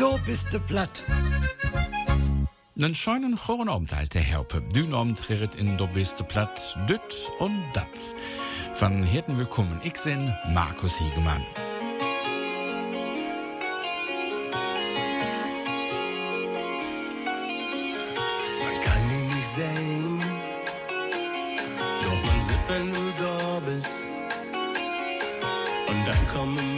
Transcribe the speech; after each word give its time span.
Du 0.00 0.18
bist 0.24 0.50
de 0.50 0.60
platt. 0.60 1.04
Den 2.74 2.94
scheinen 2.94 3.36
choren 3.36 3.68
omteilte 3.68 4.18
Herpe. 4.18 4.62
Dün 4.74 4.94
omtret 4.94 5.54
in 5.54 5.76
der 5.76 5.88
beste 5.88 6.24
Platt, 6.24 6.78
düt 6.88 7.30
und 7.38 7.62
dat. 7.74 8.14
Van 8.80 9.02
Hirten 9.02 9.36
willkommen, 9.36 9.78
ich 9.84 10.02
bin 10.02 10.34
Markus 10.54 10.98
Hiegemann. 10.98 11.44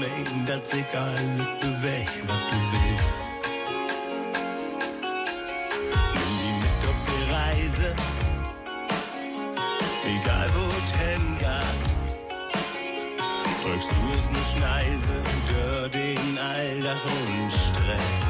Kommen 0.02 0.24
Mengen, 0.24 0.46
dass 0.46 0.72
egal, 0.72 1.14
bewegt, 1.60 2.22
was 2.26 2.42
du 2.50 2.56
willst. 2.72 3.28
Nimm 6.14 6.32
die 6.40 6.54
mit 6.60 6.82
auf 6.88 7.00
die 7.06 7.22
Reise, 7.32 7.88
egal 10.04 10.48
wo 10.54 10.64
es 10.78 10.90
hingeht. 11.00 11.80
Drückst 13.62 13.90
du 13.90 13.96
es 14.16 14.26
ne 14.30 14.42
Schneise, 14.52 15.16
durch 15.48 15.90
den 15.90 16.38
Alltag 16.38 17.00
und 17.04 17.50
Stress. 17.50 18.21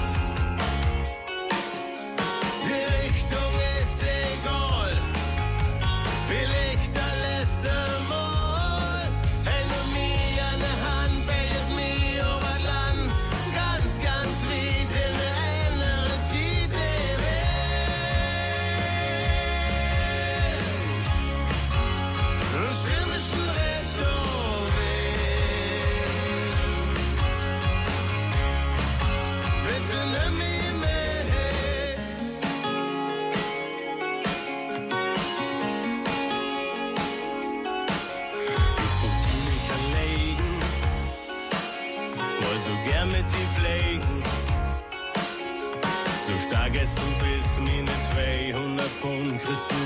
200 49.33 49.41
Pfund 49.41 49.43
kriegst 49.43 49.71
du 49.71 49.77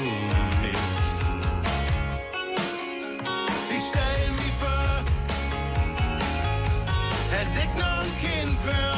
nix. 0.62 0.78
Ich 3.70 3.84
stell 3.90 4.30
mich 4.32 4.54
vor, 4.58 5.04
ist 7.40 7.56
noch 7.78 8.00
ein 8.02 8.12
Kind. 8.20 8.95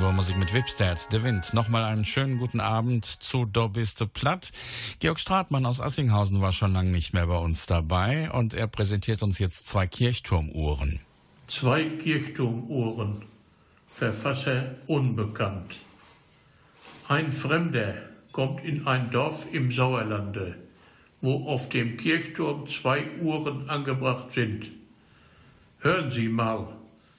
Das 0.00 0.06
war 0.06 0.14
Musik 0.14 0.38
mit 0.38 0.54
Wipstad, 0.54 1.12
der 1.12 1.22
Wind. 1.24 1.52
Nochmal 1.52 1.84
einen 1.84 2.06
schönen 2.06 2.38
guten 2.38 2.58
Abend 2.58 3.04
zu 3.04 3.44
Do 3.44 3.68
bist 3.68 4.00
du 4.00 4.06
platt. 4.06 4.50
Georg 4.98 5.20
Stratmann 5.20 5.66
aus 5.66 5.82
Assinghausen 5.82 6.40
war 6.40 6.52
schon 6.52 6.72
lange 6.72 6.90
nicht 6.90 7.12
mehr 7.12 7.26
bei 7.26 7.36
uns 7.36 7.66
dabei 7.66 8.30
und 8.30 8.54
er 8.54 8.66
präsentiert 8.66 9.22
uns 9.22 9.38
jetzt 9.38 9.68
zwei 9.68 9.86
Kirchturmuhren. 9.86 11.00
Zwei 11.48 11.84
Kirchturmuhren, 11.84 13.26
Verfasser 13.88 14.76
unbekannt. 14.86 15.76
Ein 17.06 17.30
Fremder 17.30 17.92
kommt 18.32 18.64
in 18.64 18.86
ein 18.86 19.10
Dorf 19.10 19.52
im 19.52 19.70
Sauerlande, 19.70 20.56
wo 21.20 21.46
auf 21.46 21.68
dem 21.68 21.98
Kirchturm 21.98 22.66
zwei 22.68 23.04
Uhren 23.20 23.68
angebracht 23.68 24.32
sind. 24.32 24.64
Hören 25.80 26.10
Sie 26.10 26.30
mal, 26.30 26.68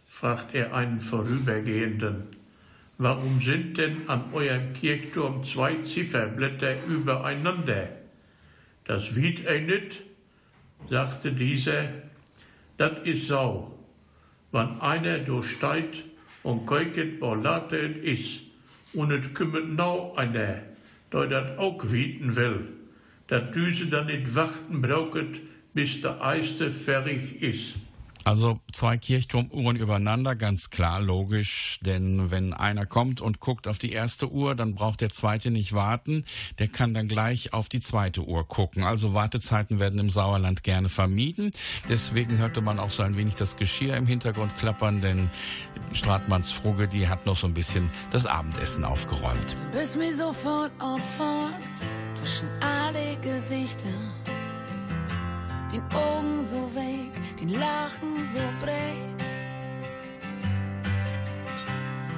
fragt 0.08 0.56
er 0.56 0.74
einen 0.74 1.00
Vorübergehenden, 1.00 2.41
warum 3.02 3.42
sind 3.42 3.80
denn 3.80 4.08
an 4.08 4.32
eurem 4.32 4.74
Kirchturm 4.74 5.44
zwei 5.44 5.74
Zifferblätter 5.74 6.76
übereinander? 6.88 7.90
Das 8.86 9.16
wiet 9.16 9.48
ei 9.48 9.60
nit, 9.60 10.02
sagte 10.88 11.32
dieser, 11.32 11.90
dat 12.78 13.06
is 13.08 13.28
so. 13.28 13.76
Wann 14.52 14.80
einer 14.82 15.20
durchsteigt 15.20 16.04
und 16.44 16.68
keuket 16.68 17.20
wo 17.22 17.34
later 17.34 17.80
et 17.80 18.04
is, 18.04 18.42
und 18.94 19.12
et 19.12 19.34
kümmert 19.34 19.70
nau 19.70 20.14
einer, 20.16 20.62
der 21.12 21.26
dat 21.28 21.58
auch 21.58 21.92
wieten 21.92 22.36
will, 22.36 22.68
dat 23.28 23.56
düse 23.56 23.88
dann 23.88 24.08
nit 24.08 24.36
warten 24.36 24.82
brauket, 24.82 25.40
bis 25.74 26.02
der 26.02 26.22
Eiste 26.22 26.70
fertig 26.70 27.42
is. 27.42 27.74
Also 28.24 28.60
zwei 28.72 28.98
Kirchturmuhren 28.98 29.78
übereinander, 29.78 30.36
ganz 30.36 30.70
klar, 30.70 31.02
logisch. 31.02 31.80
Denn 31.82 32.30
wenn 32.30 32.54
einer 32.54 32.86
kommt 32.86 33.20
und 33.20 33.40
guckt 33.40 33.68
auf 33.68 33.80
die 33.80 33.92
erste 33.92 34.32
Uhr, 34.32 34.56
dann 34.56 34.76
braucht 34.76 35.02
der 35.02 35.10
zweite 35.10 35.50
nicht 35.50 35.74
warten. 35.74 36.26
Der 36.60 36.68
kann 36.68 36.94
dann 36.94 37.08
gleich 37.08 37.54
auf 37.54 37.68
die 37.68 37.80
zweite 37.80 38.22
Uhr 38.22 38.48
gucken. 38.48 38.84
Also 38.84 39.14
Wartezeiten 39.14 39.80
werden 39.80 40.00
im 40.00 40.10
Sauerland 40.10 40.64
gerne 40.64 40.90
vermieden. 40.90 41.52
Deswegen 41.90 42.38
hörte 42.38 42.62
man 42.62 42.80
auch 42.80 42.92
so 42.92 43.04
ein 43.04 43.18
wenig 43.18 43.36
das 43.36 43.58
Geschirr 43.58 43.98
im 43.98 44.06
Hintergrund 44.06 44.56
klappern, 44.58 45.02
denn 45.02 45.32
Stratmanns 45.94 46.52
Fruge, 46.52 46.88
die 46.88 47.08
hat 47.08 47.26
noch 47.26 47.38
so 47.38 47.48
ein 47.48 47.54
bisschen 47.54 47.90
das 48.12 48.26
Abendessen 48.26 48.84
aufgeräumt. 48.84 49.58
Du 49.72 49.80
bist 49.80 49.98
mir 49.98 50.14
sofort 50.16 50.72
opfern 50.80 51.54
zwischen 52.16 52.48
alle 52.62 53.18
Gesichter 53.22 53.90
den 55.72 55.84
Augen 55.94 56.44
so 56.44 56.70
weg, 56.76 57.12
den 57.40 57.50
Lachen 57.50 58.26
so 58.26 58.40
breit. 58.62 59.22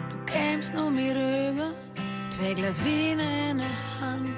Du 0.09 0.17
kämst 0.25 0.73
nur 0.73 0.89
mir 0.89 1.13
rüber, 1.15 1.71
zwei 2.35 2.53
Glas 2.53 2.83
Wein 2.83 3.19
in 3.19 3.57
der 3.57 3.99
Hand. 3.99 4.29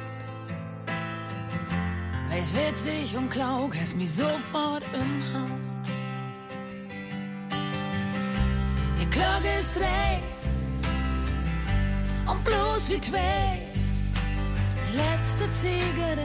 Weiß 2.30 2.52
witzig 2.56 3.16
und 3.16 3.30
klaug, 3.30 3.74
hast 3.80 3.96
mich 3.96 4.12
sofort 4.12 4.84
im 4.94 5.34
Hand. 5.34 5.88
Die 9.00 9.10
Glocke 9.10 9.60
ist 9.60 9.78
drei 9.78 10.20
und 12.30 12.44
bloß 12.44 12.90
wie 12.90 13.00
zwei. 13.00 13.62
Letzte 14.94 15.50
Zigarette, 15.52 16.22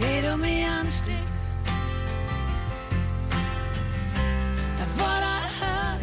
die 0.00 0.26
du 0.26 0.36
mir 0.36 0.68
ansteckst. 0.70 1.29
What 4.98 5.22
I 5.22 5.40
heard. 5.60 6.02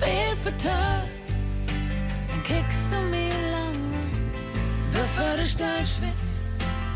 Veel 0.00 0.36
verteld. 0.36 1.10
Dan 2.28 2.42
kickst 2.42 2.90
du 2.90 2.96
mir 3.10 3.36
lange, 3.50 4.02
bevor 4.92 5.36
du 5.36 5.44
still 5.44 5.84
schwitzt. 5.84 6.46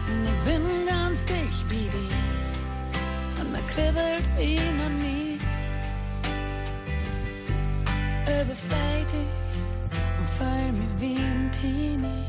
Und 0.08 0.25
ich 0.25 0.40
bin 0.44 0.62
ganz 0.87 1.25
dicht 1.25 1.69
bei 1.69 1.84
dir. 1.94 3.40
Und 3.40 3.55
er 3.55 3.67
kribbelt 3.75 4.25
wie 4.37 4.61
noch 4.81 4.94
nie. 5.05 5.38
Überfällt 8.26 9.12
dich 9.12 9.61
und 10.19 10.28
fall 10.38 10.72
mir 10.72 11.00
wie 11.00 11.17
ein 11.17 11.50
Teenie. 11.52 12.26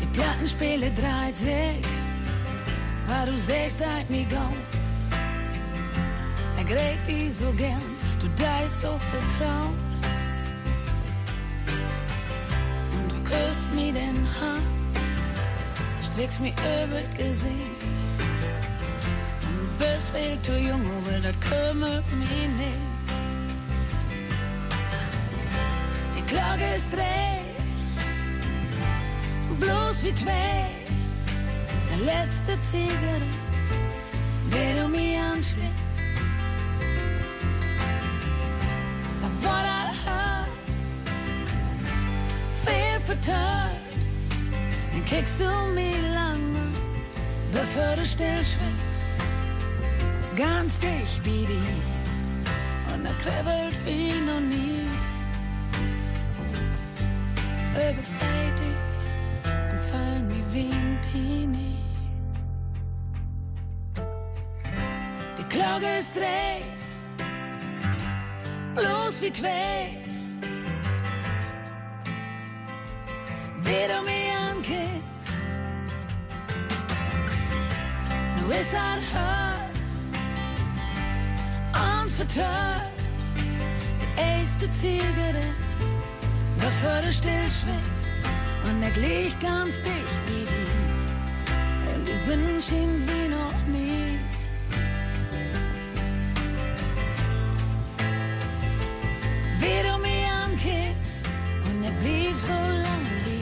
Die 0.00 0.06
Plattenspiele 0.18 0.90
dreht 0.90 1.36
sich 1.36 2.07
waar 3.08 3.26
du 3.26 3.36
sagst, 3.36 3.80
halt 3.84 4.08
mir 4.10 4.26
go. 4.26 4.46
Er 6.58 6.64
gräbt 6.64 7.06
dich 7.06 7.34
so 7.34 7.50
gern, 7.52 7.82
du 8.20 8.28
deist 8.42 8.82
so 8.82 8.98
vertraut. 9.12 9.78
Und 12.92 13.12
du 13.12 13.18
küsst 13.30 13.66
mir 13.74 13.92
den 13.92 14.26
Hals, 14.38 14.88
strickst 16.02 16.40
mir 16.40 16.52
über 16.84 17.00
das 17.00 17.16
Gesicht. 17.16 17.82
Und 19.48 19.78
bist 19.78 20.10
viel 20.10 20.38
zu 20.42 20.58
jung, 20.58 20.82
aber 20.98 21.18
das 21.20 21.40
kümmert 21.40 22.04
mich 22.12 22.48
nicht. 22.62 22.88
Die 26.16 26.34
Klage 26.34 26.64
ist 26.76 26.92
dreh, 26.92 27.40
bloß 29.60 30.04
wie 30.04 30.14
zwei 30.14 30.77
letzte 32.04 32.60
Zigarette, 32.60 33.24
die 34.52 34.80
du 34.80 34.88
mir 34.88 35.20
ansteckst. 35.20 35.72
Of 39.22 39.44
what 39.44 39.64
I 39.64 39.90
heard, 40.04 40.48
viel 42.64 43.00
vertört, 43.04 43.80
dann 44.92 45.04
kickst 45.04 45.40
du 45.40 45.50
mir 45.74 46.00
lange, 46.12 46.72
bevor 47.52 47.96
du 47.96 48.06
still 48.06 48.44
schwimmst. 48.44 49.18
Ganz 50.36 50.78
dicht 50.78 51.24
wie 51.24 51.46
die, 51.46 51.82
und 52.94 53.04
er 53.04 53.14
kribbelt 53.14 53.76
wie 53.84 54.12
noch 54.24 54.40
nie. 54.40 54.86
Überfällt 57.74 58.37
Klok 65.58 65.82
is 65.82 66.12
tre, 66.12 66.62
bloß 68.76 69.20
wie 69.22 69.32
zwei. 69.32 69.96
Wie 73.64 73.84
du 73.90 73.98
mich 74.08 74.28
ankisst, 74.50 75.32
nu 78.36 78.44
ist 78.52 78.72
halt 78.72 79.02
hört, 79.12 79.74
uns 82.04 82.14
vertört. 82.14 82.92
Die 84.00 84.10
erste 84.20 84.70
Zigarette, 84.70 85.48
bevor 86.60 87.02
du 87.02 87.10
still 87.10 87.50
schwitzt, 87.50 88.28
und 88.64 88.80
er 88.80 88.92
glich 88.92 89.36
ganz 89.40 89.82
dicht 89.82 90.18
wie 90.28 90.46
die. 90.52 91.94
Und 91.94 92.06
die 92.06 92.18
Sinn 92.26 92.62
schien 92.62 93.02
wie 93.08 93.27
und 102.28 102.28
er 102.28 102.34
blieb 102.34 102.38
so 102.38 102.52
lang 102.52 103.06
wie 103.24 103.38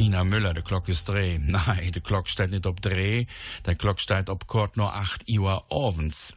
Ina 0.00 0.22
Müller, 0.22 0.54
de 0.54 0.62
klok 0.62 0.88
is 0.88 1.04
dreh. 1.04 1.38
Nein, 1.42 1.90
de 1.90 2.00
klok 2.00 2.28
steht 2.28 2.50
nicht 2.50 2.66
op 2.66 2.80
dreh, 2.80 3.26
der 3.64 3.74
klok 3.74 3.98
steht 3.98 4.28
op 4.28 4.46
kort 4.46 4.76
nur 4.76 4.94
8 4.94 5.28
Uhr 5.28 5.64
abends. 5.70 6.34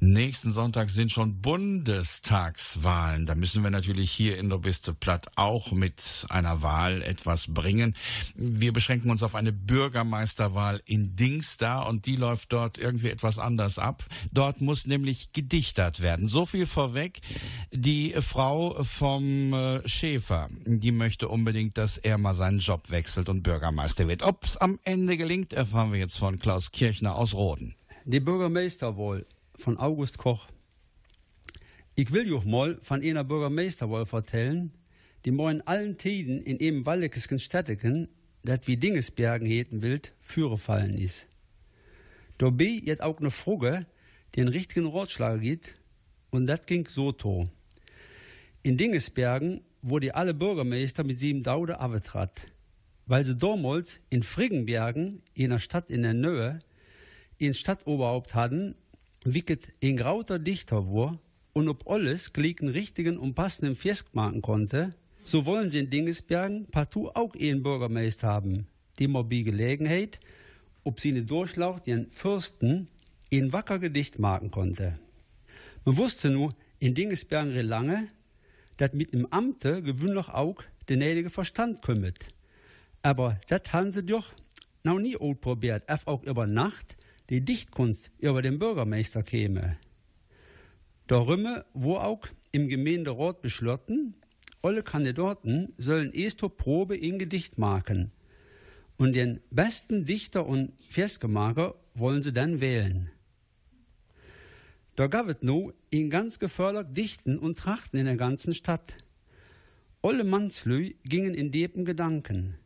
Nächsten 0.00 0.52
Sonntag 0.52 0.90
sind 0.90 1.12
schon 1.12 1.40
Bundestagswahlen. 1.40 3.24
Da 3.24 3.36
müssen 3.36 3.62
wir 3.62 3.70
natürlich 3.70 4.10
hier 4.10 4.36
in 4.36 4.50
der 4.50 4.58
Biste 4.58 4.92
Platt 4.92 5.30
auch 5.36 5.70
mit 5.70 6.26
einer 6.28 6.62
Wahl 6.62 7.02
etwas 7.02 7.46
bringen. 7.54 7.94
Wir 8.34 8.72
beschränken 8.72 9.10
uns 9.10 9.22
auf 9.22 9.36
eine 9.36 9.52
Bürgermeisterwahl 9.52 10.82
in 10.84 11.14
Dingsda 11.14 11.82
und 11.82 12.06
die 12.06 12.16
läuft 12.16 12.52
dort 12.52 12.78
irgendwie 12.78 13.10
etwas 13.10 13.38
anders 13.38 13.78
ab. 13.78 14.04
Dort 14.32 14.60
muss 14.60 14.86
nämlich 14.86 15.32
gedichtert 15.32 16.02
werden. 16.02 16.26
So 16.26 16.46
viel 16.46 16.66
vorweg. 16.66 17.20
Die 17.70 18.12
Frau 18.18 18.82
vom 18.82 19.54
äh, 19.54 19.88
Schäfer, 19.88 20.48
die 20.66 20.90
möchte 20.90 21.28
unbedingt, 21.28 21.78
dass 21.78 21.96
er 21.96 22.18
mal 22.18 22.34
seinen 22.34 22.58
Job 22.58 22.90
wechselt 22.90 23.03
und 23.28 23.42
Bürgermeister 23.42 24.08
wird. 24.08 24.22
Ob 24.22 24.44
es 24.44 24.56
am 24.56 24.78
Ende 24.84 25.16
gelingt, 25.16 25.52
erfahren 25.52 25.92
wir 25.92 25.98
jetzt 25.98 26.18
von 26.18 26.38
Klaus 26.38 26.72
Kirchner 26.72 27.16
aus 27.16 27.34
Roden. 27.34 27.74
Die 28.04 28.20
Bürgermeisterwahl 28.20 29.26
von 29.58 29.78
August 29.78 30.18
Koch. 30.18 30.46
Ich 31.94 32.12
will 32.12 32.32
euch 32.34 32.44
mal 32.44 32.78
von 32.82 33.02
einer 33.02 33.24
Bürgermeisterwahl 33.24 34.06
vertellen, 34.06 34.72
die 35.24 35.30
mal 35.30 35.54
in 35.54 35.60
allen 35.62 35.96
Tiden 35.96 36.42
in 36.42 36.58
eben 36.58 36.84
wallikischen 36.84 37.38
Städteken, 37.38 38.08
dat 38.42 38.66
wie 38.66 38.76
Dingesbergen 38.76 39.46
heten 39.46 39.82
wild, 39.82 40.12
führe 40.20 40.58
fallen 40.58 40.94
ist. 40.94 41.26
Dabei 42.38 42.80
jetzt 42.84 43.02
auch 43.02 43.18
eine 43.20 43.30
Frage, 43.30 43.86
die 44.34 44.40
einen 44.40 44.48
richtigen 44.48 44.86
Ratschlag 44.86 45.40
gibt, 45.40 45.76
und 46.30 46.46
das 46.46 46.66
ging 46.66 46.86
so 46.86 47.12
to. 47.12 47.48
In 48.62 48.76
Dingesbergen 48.76 49.60
wurde 49.82 50.14
alle 50.14 50.34
Bürgermeister 50.34 51.04
mit 51.04 51.18
sieben 51.18 51.42
Daude 51.42 51.78
abgetrat, 51.78 52.46
weil 53.06 53.24
sie 53.24 53.36
damals 53.36 54.00
in 54.10 54.22
Friggenbergen, 54.22 55.22
einer 55.38 55.58
Stadt 55.58 55.90
in 55.90 56.02
der 56.02 56.14
Nähe, 56.14 56.60
ein 57.40 57.54
Stadtoberhaupt 57.54 58.34
hatten, 58.34 58.74
wicket 59.24 59.68
ein 59.82 59.96
grauter 59.96 60.38
Dichter 60.38 60.86
war 60.86 61.18
und 61.52 61.68
ob 61.68 61.88
alles 61.88 62.32
geliegen 62.32 62.68
richtigen 62.68 63.16
und 63.16 63.34
passenden 63.34 63.76
festmachen 63.76 64.42
konnte, 64.42 64.90
so 65.24 65.46
wollen 65.46 65.68
sie 65.68 65.78
in 65.78 65.90
Dingesbergen 65.90 66.66
partout 66.66 67.10
auch 67.14 67.34
einen 67.34 67.62
Bürgermeister 67.62 68.28
haben, 68.28 68.66
die 68.98 69.08
mal 69.08 69.24
bei 69.24 69.40
Gelegenheit, 69.40 70.20
ob 70.84 71.00
sie 71.00 71.10
eine 71.10 71.22
Durchlauf 71.22 71.82
den 71.82 72.08
Fürsten 72.08 72.88
ein 73.32 73.52
wacker 73.52 73.78
Gedicht 73.78 74.18
machen 74.18 74.50
konnte. 74.50 74.98
Man 75.84 75.96
wusste 75.96 76.30
nur 76.30 76.54
in 76.78 76.94
Dingesbergen 76.94 77.54
lange, 77.66 78.08
dat 78.76 78.94
mit 78.94 79.12
dem 79.14 79.26
Amte 79.32 79.82
gewöhnlich 79.82 80.28
auch 80.28 80.62
der 80.88 80.96
nötige 80.98 81.30
Verstand 81.30 81.82
kümmert. 81.82 82.26
Aber 83.04 83.38
dat 83.48 83.74
haben 83.74 83.92
sie 83.92 84.02
doch 84.02 84.32
noch 84.82 84.98
nie 84.98 85.14
probiert, 85.34 85.84
auch 86.06 86.22
über 86.22 86.46
Nacht, 86.46 86.96
die 87.28 87.42
Dichtkunst 87.42 88.10
über 88.18 88.40
den 88.40 88.58
Bürgermeister 88.58 89.22
käme. 89.22 89.76
Darüber, 91.06 91.66
wo 91.74 91.96
auch 91.96 92.26
im 92.50 92.66
Gemeinderat 92.66 93.42
beschlossen, 93.42 94.14
alle 94.62 94.82
Kandidaten 94.82 95.74
sollen 95.76 96.14
erst 96.14 96.40
Probe 96.56 96.96
in 96.96 97.18
Gedicht 97.18 97.58
machen. 97.58 98.10
Und 98.96 99.14
den 99.14 99.40
besten 99.50 100.06
Dichter 100.06 100.46
und 100.46 100.72
Versgemacher 100.88 101.74
wollen 101.94 102.22
sie 102.22 102.32
dann 102.32 102.62
wählen. 102.62 103.10
Da 104.96 105.08
gab 105.08 105.28
es 105.28 105.42
nur 105.42 105.74
in 105.90 106.08
ganz 106.08 106.38
gefördert 106.38 106.96
Dichten 106.96 107.38
und 107.38 107.58
Trachten 107.58 107.98
in 107.98 108.06
der 108.06 108.16
ganzen 108.16 108.54
Stadt. 108.54 108.96
Alle 110.00 110.24
Mannslü 110.24 110.94
gingen 111.04 111.34
in 111.34 111.50
depen 111.50 111.84
Gedanken. 111.84 112.56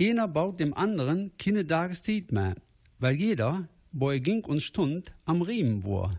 Einer 0.00 0.28
baut 0.28 0.60
dem 0.60 0.74
anderen 0.74 1.32
keine 1.38 1.66
Tagestiet 1.66 2.32
mehr, 2.32 2.54
weil 2.98 3.16
jeder, 3.16 3.68
wo 3.92 4.10
er 4.10 4.20
ging 4.20 4.44
und 4.44 4.62
stund, 4.62 5.12
am 5.24 5.42
Riemen 5.42 5.84
war 5.84 6.18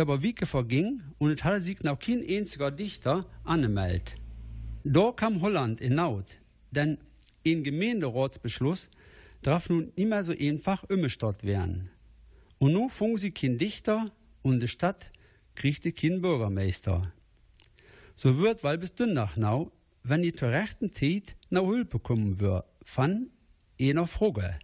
aber 0.00 0.22
Wieke 0.22 0.46
verging 0.46 1.02
und 1.18 1.30
es 1.30 1.44
hatte 1.44 1.60
sich 1.60 1.82
noch 1.82 1.98
kein 1.98 2.24
einziger 2.26 2.70
Dichter 2.70 3.26
angemeldet. 3.44 4.14
Da 4.84 5.12
kam 5.12 5.40
Holland 5.40 5.80
in 5.80 5.94
Naut, 5.94 6.38
denn 6.70 6.98
in 7.42 7.64
Gemeinderatsbeschluss 7.64 8.90
darf 9.42 9.68
nun 9.68 9.92
immer 9.96 10.22
so 10.24 10.32
einfach 10.32 10.84
umgestellt 10.88 11.44
werden. 11.44 11.90
Und 12.58 12.72
nun 12.72 12.90
fungen 12.90 13.18
sie 13.18 13.30
kein 13.30 13.58
Dichter 13.58 14.10
und 14.42 14.60
die 14.60 14.68
Stadt 14.68 15.10
kriegte 15.54 15.92
kein 15.92 16.20
Bürgermeister. 16.20 17.12
So 18.16 18.38
wird, 18.38 18.64
weil 18.64 18.78
bis 18.78 18.92
nach 18.98 19.36
nau, 19.36 19.70
wenn 20.08 20.22
die 20.22 20.32
zur 20.32 20.50
rechten 20.50 20.92
Zeit 20.92 21.36
nach 21.50 21.64
Hilfe 21.64 21.98
kommen 21.98 22.40
wird, 22.40 22.64
von 22.84 23.30
einer 23.80 24.06
Frage. 24.06 24.58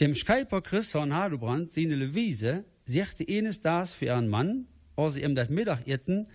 Dem 0.00 0.14
Schreiber 0.14 0.60
Christian 0.60 1.14
Hadebrand 1.14 1.72
seine 1.72 1.96
Levise 1.96 2.64
sagte 2.84 3.24
eines 3.28 3.60
das 3.60 3.94
für 3.94 4.06
ihren 4.06 4.28
Mann, 4.28 4.66
als 4.94 5.14
sie 5.14 5.22
ihm 5.22 5.34
das 5.34 5.48
Mittag 5.48 5.86
essen, 5.86 6.28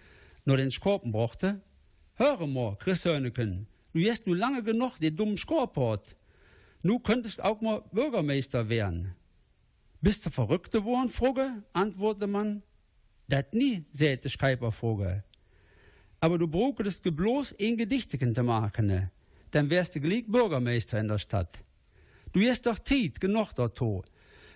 nur 0.46 0.58
den 0.58 0.72
Skorpen 0.72 1.12
brachte. 1.12 1.62
Höre 2.15 2.48
mal, 2.48 2.75
Chris 2.77 3.05
Hörneken, 3.05 3.67
du 3.93 4.01
hast 4.10 4.25
nur 4.25 4.36
lange 4.36 4.63
genug 4.63 4.98
den 4.98 5.15
dummen 5.15 5.38
Skorp 5.38 5.77
hat. 5.77 6.15
Nu 6.84 7.00
könntest 7.00 7.43
auch 7.43 7.62
mal 7.62 7.84
Bürgermeister 7.91 8.70
werden. 8.70 9.15
Bist 10.01 10.25
du 10.25 10.31
verrückt 10.31 10.72
geworden, 10.72 11.10
Vogel? 11.10 11.63
antwortete 11.74 12.25
man. 12.25 12.63
Dat 13.27 13.53
nie, 13.53 13.86
sagte 13.93 14.29
Schreiber 14.29 14.72
Vogel. 14.72 15.24
Aber 16.21 16.37
du 16.37 16.47
brauchtest 16.47 17.03
bloß 17.03 17.55
ein 17.59 17.77
Gedichtchen 17.77 18.33
zu 18.33 18.43
machen, 18.43 19.09
dann 19.49 19.69
wärst 19.69 19.95
du 19.95 19.99
gleich 19.99 20.25
Bürgermeister 20.27 20.99
in 20.99 21.07
der 21.07 21.17
Stadt. 21.17 21.63
Du 22.31 22.39
hast 22.41 22.65
doch 22.65 22.79
Tiet 22.79 23.19
genug 23.19 23.53
dort 23.53 23.81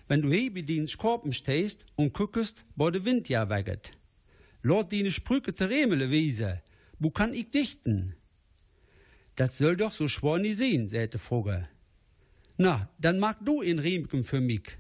wenn 0.08 0.22
du 0.22 0.32
hier 0.32 0.54
bei 0.54 0.62
den 0.62 0.88
Skorpen 0.88 1.34
stehst 1.34 1.86
und 1.96 2.14
guckst, 2.14 2.64
wo 2.76 2.90
der 2.90 3.04
Wind 3.04 3.28
ja 3.30 3.50
weget. 3.50 3.92
Laut 4.62 4.92
deine 4.92 5.12
Sprüche 5.12 5.54
te 5.54 5.70
Remele 5.70 6.12
wiese, 6.12 6.62
wo 7.00 7.10
kann 7.10 7.34
ich 7.34 7.50
dichten? 7.50 8.16
Das 9.36 9.58
soll 9.58 9.76
doch 9.76 9.92
so 9.92 10.08
schwer 10.08 10.38
nie 10.38 10.54
sehen, 10.54 10.88
sagte 10.88 11.18
Vogel. 11.18 11.68
Na, 12.58 12.90
dann 13.00 13.20
mag 13.20 13.44
du 13.44 13.62
in 13.62 13.80
Riemken 13.80 14.24
für 14.24 14.40
mich. 14.40 14.78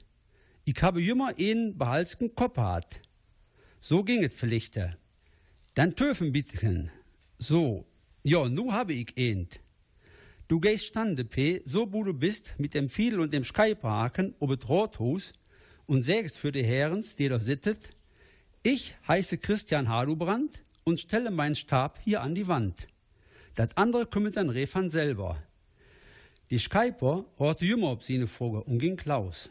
Ich 0.63 0.81
habe 0.81 1.03
immer 1.03 1.33
einen 1.37 1.77
behalsken 1.77 2.33
Kopf 2.35 2.57
hat. 2.57 3.01
So 3.81 4.03
ging 4.03 4.23
es 4.23 4.33
vielleicht. 4.33 4.79
Dann 5.75 5.93
töfen 5.93 6.31
bittechen. 6.31 6.89
So, 7.37 7.85
ja, 8.23 8.47
nu 8.47 8.71
habe 8.71 8.93
ich 8.93 9.13
einen. 9.17 9.49
Du 10.47 10.61
gehst 10.61 10.85
stande, 10.85 11.25
P, 11.25 11.63
so 11.65 11.91
wo 11.91 12.05
du 12.05 12.13
bist, 12.13 12.55
mit 12.57 12.73
dem 12.73 12.87
Fiedel 12.87 13.19
und 13.19 13.33
dem 13.33 13.43
Schreiberhaken 13.43 14.35
ob 14.39 14.51
et 14.51 14.69
Rothus 14.69 15.33
und 15.85 16.03
sägst 16.03 16.37
für 16.37 16.53
die 16.53 16.63
Herrens, 16.63 17.15
die 17.15 17.27
da 17.27 17.39
sittet, 17.39 17.89
ich 18.63 18.95
heiße 19.05 19.37
Christian 19.37 19.89
Hadubrand 19.89 20.63
und 20.85 21.01
stelle 21.01 21.29
meinen 21.29 21.55
Stab 21.55 21.99
hier 22.01 22.21
an 22.21 22.35
die 22.35 22.47
Wand. 22.47 22.87
Das 23.55 23.75
andere 23.75 24.05
kümmert 24.05 24.37
dann 24.37 24.49
Refan 24.49 24.89
selber. 24.89 25.43
Die 26.51 26.59
Schreiber 26.59 27.25
horte 27.37 27.65
jümmer 27.65 27.91
ob 27.91 28.03
seine 28.03 28.27
Vogel 28.27 28.61
und 28.61 28.79
ging 28.79 28.95
Klaus. 28.95 29.49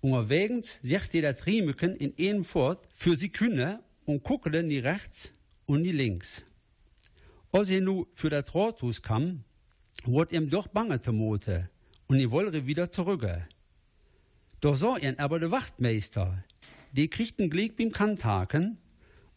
Unterwegs 0.00 0.80
sagte 0.82 1.20
der 1.20 1.36
Triemeken 1.36 1.94
in 1.94 2.14
einem 2.18 2.44
fort 2.44 2.86
für 2.88 3.16
sie 3.16 3.28
künne 3.28 3.80
und 4.06 4.22
guckte 4.22 4.62
nie 4.62 4.78
rechts 4.78 5.32
und 5.68 5.82
nie 5.82 5.92
links. 5.92 6.44
Als 7.52 7.70
er 7.70 7.80
nu 7.80 8.06
für 8.14 8.30
das 8.30 8.52
Rothus 8.54 9.02
kam, 9.02 9.44
wurde 10.04 10.34
ihm 10.36 10.50
doch 10.50 10.66
bange 10.66 11.00
zumute 11.00 11.70
und 12.08 12.18
er 12.18 12.30
wollte 12.30 12.66
wieder 12.66 12.90
zurück. 12.90 13.26
Doch 14.60 14.74
sah 14.74 14.96
ihn 14.96 15.18
aber 15.18 15.38
der 15.38 15.50
Wachtmeister, 15.50 16.42
die 16.92 17.08
kriegten 17.08 17.50
Glied 17.50 17.76
beim 17.76 17.92
Kanthaken 17.92 18.78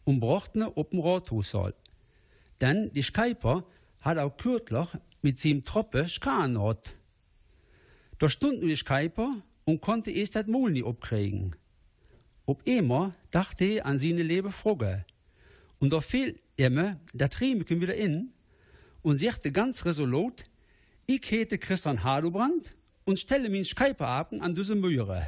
und 0.04 0.20
brachten 0.20 0.62
auf 0.62 0.90
dem 0.90 1.00
Rathaussaal. 1.00 1.74
Denn 2.60 2.90
die 2.92 3.02
Schkeiper 3.02 3.64
hat 4.00 4.18
auch 4.18 4.36
kürzlich 4.36 4.88
mit 5.20 5.38
seinem 5.38 5.64
Troppe 5.64 6.08
Skan 6.08 6.60
hat. 6.60 6.94
Da 8.18 8.28
stund 8.28 8.62
die 8.62 8.76
Schkeiper 8.76 9.36
und 9.64 9.80
konnte 9.80 10.10
erst 10.10 10.34
das 10.34 10.46
Maul 10.46 10.72
nicht 10.72 10.86
abkriegen. 10.86 11.56
Ob 12.46 12.66
immer 12.66 13.14
dachte 13.30 13.64
er 13.64 13.86
an 13.86 13.98
seine 13.98 14.22
liebe 14.22 14.50
Frage. 14.50 15.04
Und 15.82 15.92
da 15.92 16.00
fiel 16.00 16.38
ihm 16.56 16.96
der 17.12 17.28
Triemeken 17.28 17.80
wieder 17.80 17.96
in 17.96 18.32
und 19.02 19.18
sagte 19.18 19.50
ganz 19.50 19.84
resolut, 19.84 20.44
ich 21.06 21.28
heete 21.28 21.58
Christian 21.58 22.04
Hadubrand 22.04 22.76
und 23.04 23.18
stelle 23.18 23.48
min 23.48 23.64
Skypeapen 23.64 24.40
an 24.40 24.54
diese 24.54 24.76
Mühre. 24.76 25.26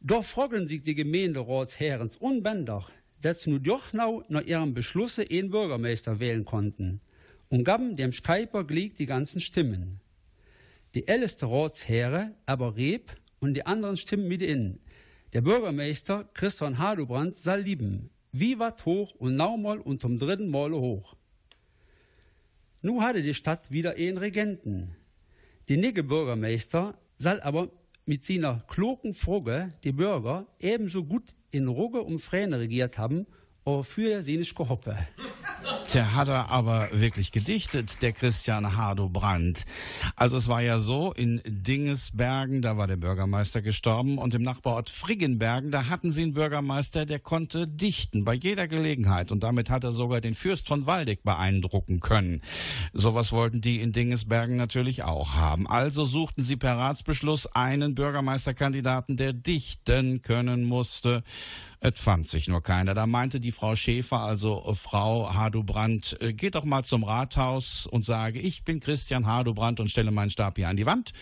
Doch 0.00 0.24
fragen 0.24 0.68
sich 0.68 0.84
die 0.84 0.94
Gemeinderatsherrens 0.94 2.14
unbändig, 2.14 2.84
dass 3.22 3.40
sie 3.40 3.50
nur 3.50 3.58
doch 3.58 3.92
now 3.92 4.22
nach 4.28 4.44
ihrem 4.44 4.72
Beschlusse 4.72 5.26
einen 5.28 5.50
Bürgermeister 5.50 6.20
wählen 6.20 6.44
konnten 6.44 7.00
und 7.48 7.64
gaben 7.64 7.96
dem 7.96 8.12
Skyper 8.12 8.62
glieg 8.62 8.94
die 8.94 9.06
ganzen 9.06 9.40
Stimmen. 9.40 10.00
Die 10.94 11.08
älteste 11.08 11.46
Ratsherre 11.46 12.36
aber 12.46 12.76
reb 12.76 13.10
und 13.40 13.54
die 13.54 13.66
anderen 13.66 13.96
stimmen 13.96 14.28
mit 14.28 14.42
in. 14.42 14.78
Der 15.32 15.40
Bürgermeister 15.40 16.30
Christian 16.34 16.78
Hadubrand 16.78 17.34
soll 17.34 17.62
lieben, 17.62 18.10
wie 18.34 18.58
wat 18.58 18.84
hoch 18.84 19.14
und 19.14 19.36
naumal 19.36 19.78
und 19.78 20.02
zum 20.02 20.18
dritten 20.18 20.48
Male 20.48 20.76
hoch. 20.76 21.14
Nu 22.82 23.00
hatte 23.00 23.22
die 23.22 23.32
Stadt 23.32 23.70
wieder 23.70 23.94
einen 23.94 24.18
Regenten. 24.18 24.96
Die 25.68 25.76
nigge 25.76 26.02
Bürgermeister 26.02 26.98
soll 27.16 27.40
aber 27.40 27.70
mit 28.06 28.24
seiner 28.24 28.58
kloken 28.66 29.14
Frage 29.14 29.72
die 29.84 29.92
Bürger 29.92 30.48
ebenso 30.58 31.04
gut 31.04 31.32
in 31.52 31.68
Rugge 31.68 32.02
und 32.02 32.18
Fräne 32.18 32.58
regiert 32.58 32.98
haben, 32.98 33.26
für 33.82 34.22
sie 34.22 34.36
nicht 34.36 34.54
gehoppe. 34.54 34.96
Der 35.92 36.14
hat 36.14 36.28
er 36.28 36.50
aber 36.50 36.88
wirklich 36.92 37.30
gedichtet, 37.30 38.02
der 38.02 38.12
Christian 38.12 38.76
Hardo 38.76 39.08
Brandt. 39.08 39.64
Also 40.16 40.36
es 40.36 40.48
war 40.48 40.60
ja 40.60 40.78
so, 40.78 41.12
in 41.12 41.40
Dingesbergen, 41.46 42.62
da 42.62 42.76
war 42.76 42.86
der 42.86 42.96
Bürgermeister 42.96 43.62
gestorben 43.62 44.18
und 44.18 44.34
im 44.34 44.42
Nachbarort 44.42 44.90
Friggenbergen, 44.90 45.70
da 45.70 45.88
hatten 45.88 46.10
sie 46.10 46.22
einen 46.22 46.34
Bürgermeister, 46.34 47.06
der 47.06 47.18
konnte 47.18 47.68
dichten 47.68 48.24
bei 48.24 48.34
jeder 48.34 48.66
Gelegenheit 48.66 49.30
und 49.30 49.42
damit 49.42 49.70
hat 49.70 49.84
er 49.84 49.92
sogar 49.92 50.20
den 50.20 50.34
Fürst 50.34 50.68
von 50.68 50.86
Waldeck 50.86 51.22
beeindrucken 51.22 52.00
können. 52.00 52.40
Sowas 52.92 53.30
wollten 53.32 53.60
die 53.60 53.80
in 53.80 53.92
Dingesbergen 53.92 54.56
natürlich 54.56 55.04
auch 55.04 55.34
haben. 55.34 55.68
Also 55.68 56.04
suchten 56.04 56.42
sie 56.42 56.56
per 56.56 56.76
Ratsbeschluss 56.76 57.46
einen 57.46 57.94
Bürgermeisterkandidaten, 57.94 59.16
der 59.16 59.32
dichten 59.32 60.22
können 60.22 60.64
musste. 60.64 61.22
Es 61.86 62.00
fand 62.00 62.26
sich 62.26 62.48
nur 62.48 62.62
keiner. 62.62 62.94
Da 62.94 63.06
meinte 63.06 63.40
die 63.40 63.52
Frau 63.52 63.76
Schäfer, 63.76 64.20
also 64.20 64.72
Frau 64.72 65.34
Hadubrand, 65.34 66.16
äh, 66.22 66.32
geht 66.32 66.54
doch 66.54 66.64
mal 66.64 66.82
zum 66.82 67.04
Rathaus 67.04 67.86
und 67.86 68.06
sage, 68.06 68.40
ich 68.40 68.64
bin 68.64 68.80
Christian 68.80 69.26
Hadubrand 69.26 69.80
und 69.80 69.90
stelle 69.90 70.10
meinen 70.10 70.30
Stab 70.30 70.56
hier 70.56 70.70
an 70.70 70.78
die 70.78 70.86
Wand. 70.86 71.12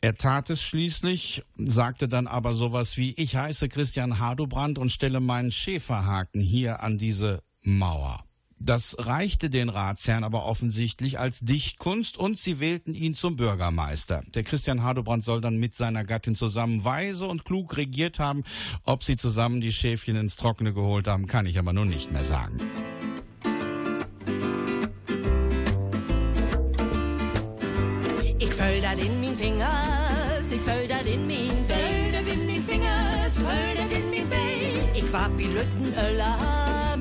Er 0.00 0.14
tat 0.14 0.48
es 0.48 0.62
schließlich, 0.62 1.42
sagte 1.56 2.08
dann 2.08 2.28
aber 2.28 2.54
sowas 2.54 2.96
wie, 2.98 3.14
ich 3.14 3.34
heiße 3.34 3.68
Christian 3.68 4.20
Hadubrand 4.20 4.78
und 4.78 4.92
stelle 4.92 5.18
meinen 5.18 5.50
Schäferhaken 5.50 6.40
hier 6.40 6.84
an 6.84 6.96
diese 6.96 7.42
Mauer. 7.64 8.24
Das 8.62 8.94
reichte 8.98 9.48
den 9.48 9.70
Ratsherren 9.70 10.22
aber 10.22 10.44
offensichtlich 10.44 11.18
als 11.18 11.40
Dichtkunst 11.40 12.18
und 12.18 12.38
sie 12.38 12.60
wählten 12.60 12.94
ihn 12.94 13.14
zum 13.14 13.36
Bürgermeister. 13.36 14.22
Der 14.34 14.42
Christian 14.42 14.82
Hadobrand 14.82 15.24
soll 15.24 15.40
dann 15.40 15.56
mit 15.56 15.74
seiner 15.74 16.02
Gattin 16.02 16.34
zusammen 16.34 16.84
weise 16.84 17.26
und 17.26 17.46
klug 17.46 17.78
regiert 17.78 18.18
haben. 18.18 18.44
Ob 18.84 19.02
sie 19.02 19.16
zusammen 19.16 19.62
die 19.62 19.72
Schäfchen 19.72 20.14
ins 20.14 20.36
Trockene 20.36 20.74
geholt 20.74 21.08
haben, 21.08 21.26
kann 21.26 21.46
ich 21.46 21.58
aber 21.58 21.72
nun 21.72 21.88
nicht 21.88 22.12
mehr 22.12 22.24
sagen. 22.24 22.58
Ich 28.38 28.56
dat 28.56 28.98
in 28.98 29.20
min 29.20 29.36
fingers, 29.36 30.52
ich 30.52 30.60
dat 30.88 31.06
in 31.06 31.26
min 31.26 31.48
Bein. 31.66 32.10
Föll 32.12 32.32
in 32.32 32.46
min 32.46 32.62
fingers, 32.64 33.34
föll 33.38 33.96
in 33.96 34.10
min 34.10 34.28
Bein. 34.28 34.94
Ich 34.94 35.12
war 35.12 35.30
i 35.38 36.59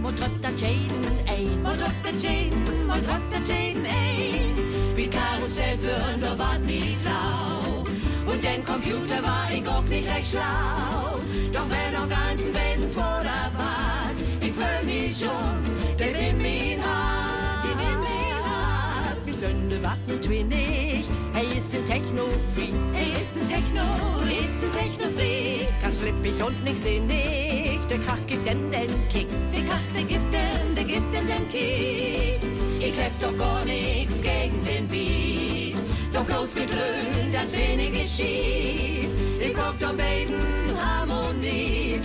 og 0.09 0.17
drøfter 0.17 0.51
Jaden 0.61 1.05
af. 1.35 1.45
Og 1.69 1.75
drøfter 1.81 2.13
Jaden, 2.23 2.89
og 2.93 2.99
drøfter 3.07 3.41
Jaden 3.49 3.85
af. 3.85 4.55
Mit 4.97 5.11
Karussellführen, 5.11 6.19
da 6.21 6.31
ward 6.41 6.61
nie 6.69 6.95
flau. 7.03 7.85
Und 8.29 8.39
den 8.47 8.61
Computer 8.71 9.19
war 9.29 9.45
ich 9.55 9.67
auch 9.73 9.87
nicht 9.93 10.07
recht 10.13 10.29
schlau. 10.31 11.19
Doch 11.55 11.67
wenn 11.73 11.93
auch 11.99 12.09
ganzen 12.19 12.51
Wendens 12.57 12.93
vor 12.99 13.19
der 13.29 13.47
Wart, 13.59 14.17
ich 14.45 14.53
fühl 14.59 14.81
mich 14.91 15.13
schon, 15.21 15.59
der 15.99 16.13
in 16.27 16.37
mir 16.45 16.77
hart, 16.87 17.63
in 17.71 17.77
mir 18.05 18.35
hart. 18.49 19.19
Die 19.27 19.35
Sünde 19.41 19.77
wart 19.85 20.03
mit 20.07 20.29
wenig, 20.29 21.05
Hey, 21.39 21.57
ist 21.57 21.73
ein 21.73 21.85
Techno-Free. 21.85 22.73
Hey, 22.91 23.11
ist 23.11 23.33
ein 23.33 23.47
Techno, 23.47 23.83
ist 24.27 24.61
ein 24.61 24.71
Techno-Free. 24.77 25.67
Ganz 25.81 25.97
flippig 25.99 26.43
und 26.43 26.61
nix 26.65 26.83
sinnig. 26.83 27.79
Der 27.89 27.97
Krach 27.99 28.19
gibt 28.27 28.45
denn 28.45 28.69
den 28.69 28.89
Kick. 29.07 29.27
Der 29.53 29.61
Krach, 29.63 29.79
der 29.95 30.03
gibt 30.03 30.33
den, 30.33 30.75
der 30.75 30.83
gibt 30.83 31.13
den, 31.13 31.27
den 31.27 31.49
Kick. 31.49 32.41
Ich 32.81 32.93
hef 32.93 33.13
doch 33.21 33.37
gar 33.37 33.63
nix 33.63 34.21
gegen 34.21 34.65
den 34.65 34.85
Beat. 34.89 35.77
Doch 36.11 36.25
bloß 36.25 36.55
gedröhnt, 36.55 37.33
als 37.39 37.53
wenig 37.55 37.93
geschieht. 37.93 39.09
Ich 39.39 39.53
guck 39.53 39.79
doch 39.79 39.93
beiden 39.93 40.75
Harmonie. 40.77 42.01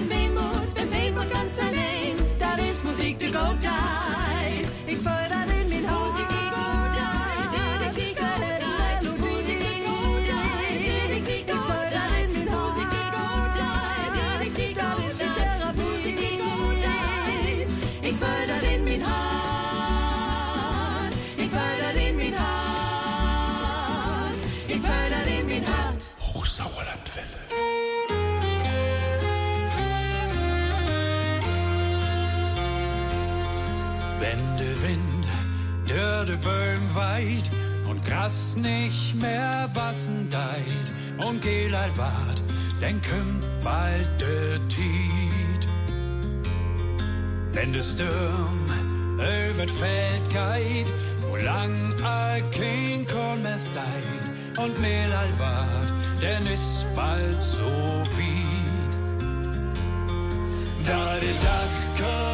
Den 0.00 0.08
Wehmut, 0.08 0.74
wenn 0.74 0.90
Wehmut 0.90 1.30
ganz 1.30 1.58
allein. 1.58 2.16
Da 2.38 2.54
ist 2.54 2.82
Musik 2.84 3.18
to 3.18 3.26
go 3.26 3.52
die. 3.60 3.89
Böhm 36.42 36.94
weit 36.94 37.50
und 37.88 38.04
Gras 38.04 38.56
nicht 38.56 39.14
mehr 39.14 39.68
wassen 39.74 40.28
deit 40.30 41.26
und 41.26 41.42
Gelal 41.42 41.90
wart, 41.96 42.42
dann 42.80 43.00
kommt 43.02 43.44
bald 43.62 44.08
der 44.20 44.68
Tiet. 44.68 45.68
Wenn 47.52 47.72
der 47.72 47.82
Sturm 47.82 48.66
über 49.16 49.66
das 49.66 49.76
Feld 49.76 50.30
geht, 50.30 50.92
wo 51.28 51.36
lang 51.36 51.94
all 52.02 52.42
kein 52.50 53.06
Korn 53.06 53.44
steit 53.58 54.58
und 54.58 54.80
Mehlal 54.80 55.28
wart, 55.38 55.92
denn 56.22 56.46
ist 56.46 56.86
bald 56.94 57.42
so 57.42 57.62
weit. 57.62 58.96
Da 60.86 61.16
die 61.20 61.34
Dachkörder 61.44 62.29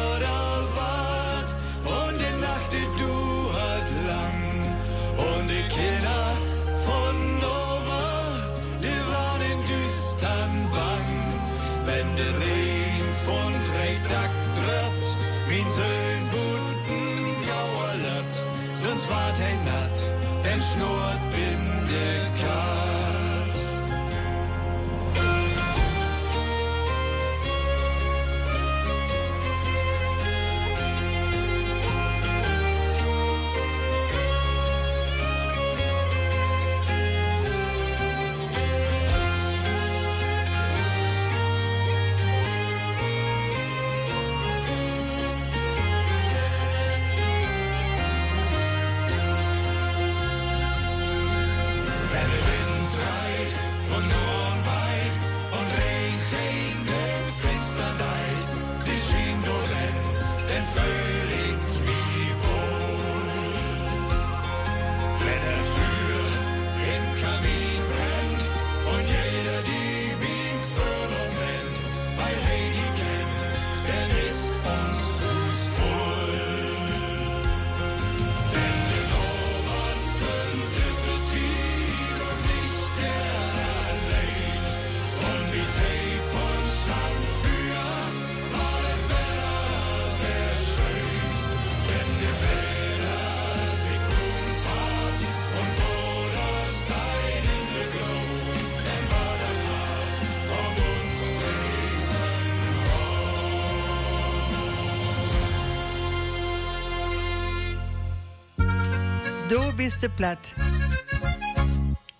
bist 109.77 110.01
de 110.01 110.09
platt. 110.09 110.55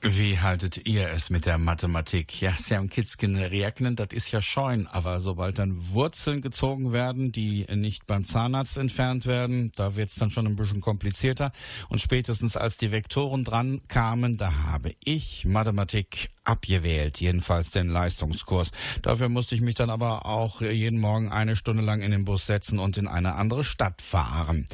Wie 0.04 0.40
haltet 0.40 0.86
ihr 0.86 1.10
es 1.10 1.32
mit 1.32 1.48
der 1.48 1.58
Mathematik? 1.58 2.40
Ja, 2.40 2.54
Sam 2.56 2.88
Kitzken 2.88 3.36
rechnen, 3.36 3.96
das 3.96 4.10
ist 4.14 4.32
ja 4.32 4.42
scheun, 4.42 4.88
aber 4.88 5.20
sobald 5.20 5.58
dann 5.58 5.76
Wurzeln 5.90 6.42
gezogen 6.42 6.94
werden, 6.94 7.32
die 7.32 7.66
nicht 7.74 8.06
beim 8.06 8.24
Zahnarzt 8.24 8.78
entfernt 8.78 9.26
werden, 9.26 9.72
da 9.76 9.96
wird's 9.96 10.16
dann 10.16 10.30
schon 10.30 10.46
ein 10.46 10.56
bisschen 10.56 10.82
komplizierter. 10.82 11.52
Und 11.90 12.00
spätestens 12.00 12.56
als 12.56 12.78
die 12.78 12.92
Vektoren 12.92 13.44
dran 13.44 13.82
kamen, 13.88 14.38
da 14.38 14.54
habe 14.54 14.92
ich 15.04 15.46
Mathematik 15.46 16.30
abgewählt, 16.44 17.20
jedenfalls 17.20 17.72
den 17.72 17.90
Leistungskurs. 17.90 18.72
Dafür 19.02 19.30
musste 19.30 19.56
ich 19.56 19.62
mich 19.62 19.76
dann 19.76 19.90
aber 19.90 20.26
auch 20.26 20.62
jeden 20.62 21.00
Morgen 21.00 21.32
eine 21.32 21.56
Stunde 21.56 21.84
lang 21.84 22.02
in 22.02 22.12
den 22.12 22.24
Bus 22.24 22.46
setzen 22.46 22.80
und 22.80 22.98
in 22.98 23.08
eine 23.08 23.34
andere 23.34 23.64
Stadt 23.64 24.02
fahren. 24.02 24.68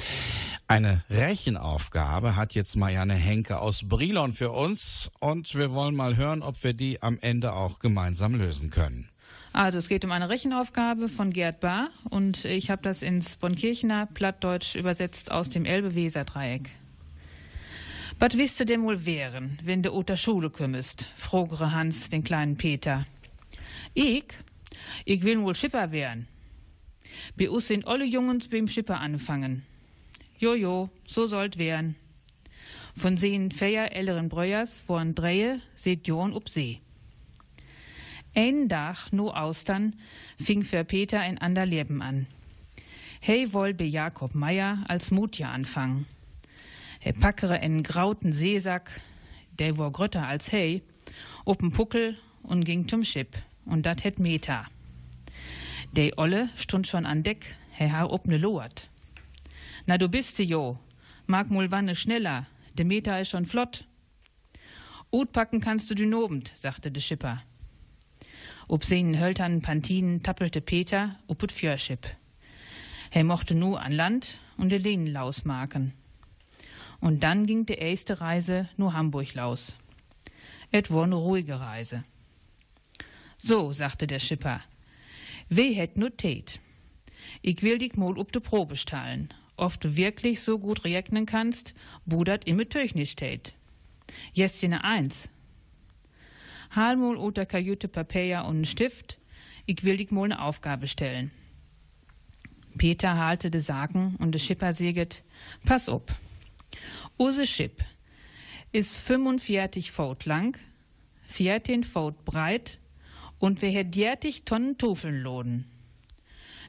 Eine 0.74 1.04
Rechenaufgabe 1.12 2.36
hat 2.36 2.56
jetzt 2.56 2.76
Marianne 2.76 3.14
Henke 3.14 3.60
aus 3.60 3.88
Brilon 3.88 4.34
für 4.34 4.50
uns 4.50 5.12
und 5.20 5.54
wir 5.54 5.72
wollen 5.72 5.94
mal 5.94 6.18
hören, 6.18 6.42
ob 6.42 6.64
wir 6.64 6.74
die 6.74 7.00
am 7.00 7.20
Ende 7.22 7.54
auch 7.54 7.78
gemeinsam 7.78 8.34
lösen 8.34 8.72
können. 8.72 9.08
Also 9.52 9.78
es 9.78 9.88
geht 9.88 10.04
um 10.04 10.12
eine 10.12 10.30
Rechenaufgabe 10.30 11.10
von 11.10 11.30
Gerd 11.30 11.60
Bahr 11.60 11.90
und 12.10 12.44
ich 12.46 12.72
habe 12.72 12.82
das 12.82 13.04
ins 13.04 13.36
Bonnkirchener 13.36 14.08
Plattdeutsch 14.08 14.74
übersetzt 14.74 15.32
aus 15.32 15.48
dem 15.48 15.66
Elbe-Weser-Dreieck. 15.66 16.72
Was 18.18 18.36
wisst 18.36 18.60
du 18.60 18.66
denn 18.66 18.82
wohl 18.82 19.06
wären, 19.06 19.60
wenn 19.64 19.84
du 19.84 19.92
unter 19.92 20.18
Schule 20.18 20.50
kümmest? 20.50 21.08
frogere 21.16 21.72
Hans 21.72 22.10
den 22.10 22.24
kleinen 22.24 22.58
Peter. 22.58 23.06
Ich? 23.94 24.26
Ich 25.06 25.22
will 25.22 25.40
wohl 25.40 25.54
Schipper 25.54 25.92
werden. 25.92 26.28
Bei 27.38 27.52
uns 27.52 27.68
sind 27.68 27.86
alle 27.86 28.06
Jungens 28.06 28.48
beim 28.48 28.68
Schipper 28.68 29.00
anfangen. 29.00 29.62
Jojo, 30.44 30.90
so 31.08 31.26
sollt 31.26 31.58
werden. 31.58 31.96
Von 32.98 33.16
sehen 33.16 33.50
Feier 33.50 33.94
älteren 33.94 34.28
Breuers, 34.28 34.84
wo 34.88 34.96
an 34.96 35.16
Drehe 35.16 35.62
seht 35.74 36.06
Jorn 36.06 36.34
up 36.34 36.50
See. 36.50 36.82
Ein 38.36 38.68
Tag, 38.68 39.14
no 39.14 39.32
Austern, 39.32 39.96
fing 40.38 40.64
für 40.64 40.84
Peter 40.84 41.22
ein 41.22 41.38
ander 41.38 41.66
Leben 41.66 42.02
an. 42.02 42.28
Hey 43.22 43.54
woll 43.54 43.74
be 43.74 43.86
Jakob 43.86 44.36
Meier 44.36 44.84
als 44.90 45.12
Mutja 45.12 45.50
anfangen. 45.50 46.08
Er 47.00 47.14
packere 47.14 47.60
en 47.60 47.82
grauten 47.82 48.34
Seesack, 48.34 49.00
der 49.60 49.78
war 49.78 49.92
grötter 49.92 50.28
als 50.28 50.52
hey, 50.52 50.82
op'n 51.46 51.72
Puckel 51.72 52.18
und 52.42 52.66
ging 52.66 52.90
zum 52.90 53.06
Schiff, 53.06 53.30
und 53.66 53.86
dat 53.86 54.04
het 54.04 54.20
Meta. 54.20 54.66
De 55.96 56.12
Olle 56.18 56.50
stund 56.58 56.86
schon 56.86 57.06
an 57.06 57.24
Deck, 57.24 57.56
he 57.72 57.90
ha 57.90 58.04
op 58.04 58.28
ne 58.28 58.38
Loat. 58.38 58.90
Na 59.86 59.98
du 59.98 60.08
bist 60.08 60.40
jo, 60.40 60.80
Mag 61.26 61.50
mul 61.50 61.72
wanne 61.72 61.96
schneller, 61.96 62.48
de 62.78 62.84
Meter 62.84 63.20
ist 63.22 63.30
schon 63.30 63.46
flott. 63.46 63.86
Utpacken 65.12 65.62
kannst 65.62 65.90
du 65.90 65.96
dünobend, 65.96 66.52
sagte 66.56 66.92
de 66.92 67.02
Schipper. 67.02 67.42
Ob 68.68 68.84
seinen 68.84 69.20
Höltern 69.20 69.62
Pantinen 69.62 70.22
tappelte 70.22 70.60
Peter 70.60 71.18
up 71.28 71.44
ut 71.44 71.52
Fjörschip. 71.52 72.08
Er 73.12 73.24
mochte 73.24 73.56
nu 73.56 73.76
an 73.76 73.92
Land 73.94 74.40
und 74.58 74.70
de 74.70 74.80
Lehnen 74.80 75.08
laus 75.08 75.46
maken. 75.46 75.94
Und 77.00 77.24
dann 77.24 77.46
ging 77.46 77.66
de 77.66 77.78
erste 77.78 78.20
Reise 78.20 78.70
nur 78.76 78.94
Hamburg 78.94 79.34
laus. 79.34 79.76
Et 80.72 80.92
war 80.92 81.08
ne 81.08 81.16
ruhige 81.16 81.60
Reise. 81.60 82.04
So, 83.38 83.72
sagte 83.72 84.08
der 84.08 84.20
Schipper, 84.20 84.62
we 85.50 85.74
hätt 85.74 85.98
nu 85.98 86.10
tät. 86.10 86.60
Ich 87.42 87.62
will 87.62 87.78
dich 87.78 87.96
mal 87.96 88.20
up 88.20 88.32
de 88.32 88.42
Probe 88.42 88.76
stahlen, 88.76 89.30
ob 89.64 89.80
du 89.80 89.96
wirklich 89.96 90.42
so 90.42 90.60
gut 90.60 90.84
rechnen 90.84 91.26
kannst, 91.26 91.74
budert 92.06 92.46
immer 92.46 92.68
technisch 92.68 93.16
tät. 93.16 93.54
Jästjene 94.34 94.84
eins. 94.84 95.30
Hal 96.72 96.98
mal 96.98 97.16
unter 97.16 97.46
Kajüte 97.46 97.88
Papier 97.88 98.46
und 98.46 98.68
Stift, 98.68 99.20
ich 99.66 99.84
will 99.84 99.98
dich 99.98 100.12
mal 100.12 100.28
ne 100.28 100.42
Aufgabe 100.42 100.88
stellen. 100.88 101.32
Peter 102.78 103.18
halte 103.18 103.52
de 103.52 103.62
Saken 103.62 104.16
und 104.18 104.32
de 104.32 104.40
Schipper 104.40 104.74
seget, 104.74 105.24
pass 105.64 105.88
op. 105.88 106.14
Use 107.20 107.46
Schipp 107.46 107.84
ist 108.72 108.98
45 108.98 109.92
Foot 109.92 110.26
lang, 110.26 110.58
14 111.28 111.84
Foot 111.84 112.26
breit 112.26 112.80
und 113.40 113.62
wir 113.62 113.70
het 113.70 113.96
30 113.96 114.44
Tonnen 114.44 114.78
Tufeln 114.78 115.22
loden. 115.22 115.66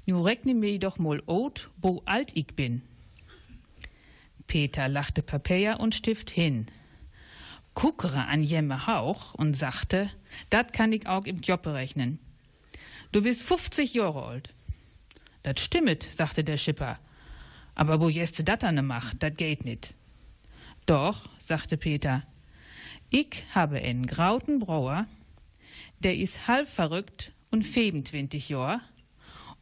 Nu 0.06 0.20
rechne 0.20 0.54
mir 0.54 0.78
doch 0.78 0.98
mal 0.98 1.22
out, 1.26 1.70
wo 1.78 2.02
alt 2.04 2.32
ich 2.34 2.54
bin. 2.54 2.82
Peter 4.46 4.88
lachte 4.88 5.22
Papier 5.22 5.80
und 5.80 5.94
Stift 5.94 6.30
hin, 6.30 6.66
guckere 7.74 8.26
an 8.26 8.42
Jemme 8.42 8.86
Hauch 8.86 9.34
und 9.34 9.54
sagte, 9.54 10.10
dat 10.50 10.72
kann 10.72 10.92
ich 10.92 11.06
auch 11.06 11.24
im 11.24 11.40
Job 11.40 11.62
berechnen. 11.62 12.18
Du 13.12 13.22
bist 13.22 13.42
50 13.42 13.94
Jahre 13.94 14.24
alt. 14.24 14.50
Dat 15.42 15.60
stimmet, 15.60 16.02
sagte 16.02 16.44
der 16.44 16.56
Schipper. 16.56 16.98
Aber 17.74 18.00
wo 18.00 18.08
jeste 18.08 18.44
dat 18.44 18.64
an 18.64 18.84
macht, 18.86 19.22
dat 19.22 19.36
geht 19.38 19.64
nit. 19.64 19.94
Doch, 20.86 21.28
sagte 21.38 21.76
Peter, 21.76 22.22
ich 23.10 23.44
habe 23.54 23.78
einen 23.78 24.06
grauten 24.06 24.58
Brauer, 24.58 25.06
der 26.00 26.16
ist 26.16 26.46
halb 26.46 26.68
verrückt 26.68 27.32
und 27.50 27.62
25 27.62 28.48
Jahre, 28.50 28.80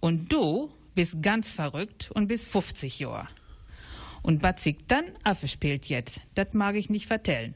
und 0.03 0.33
du 0.33 0.69
bist 0.95 1.23
ganz 1.23 1.53
verrückt 1.53 2.11
und 2.11 2.27
bist 2.27 2.49
50 2.49 2.99
Jahre. 2.99 3.29
Und 4.23 4.43
was 4.43 4.63
sich 4.63 4.77
dann 4.89 5.05
aufgespielt 5.25 5.87
jet, 5.87 6.21
dat 6.35 6.55
mag 6.55 6.75
ich 6.77 6.91
nicht 6.91 7.07
vertellen. 7.07 7.55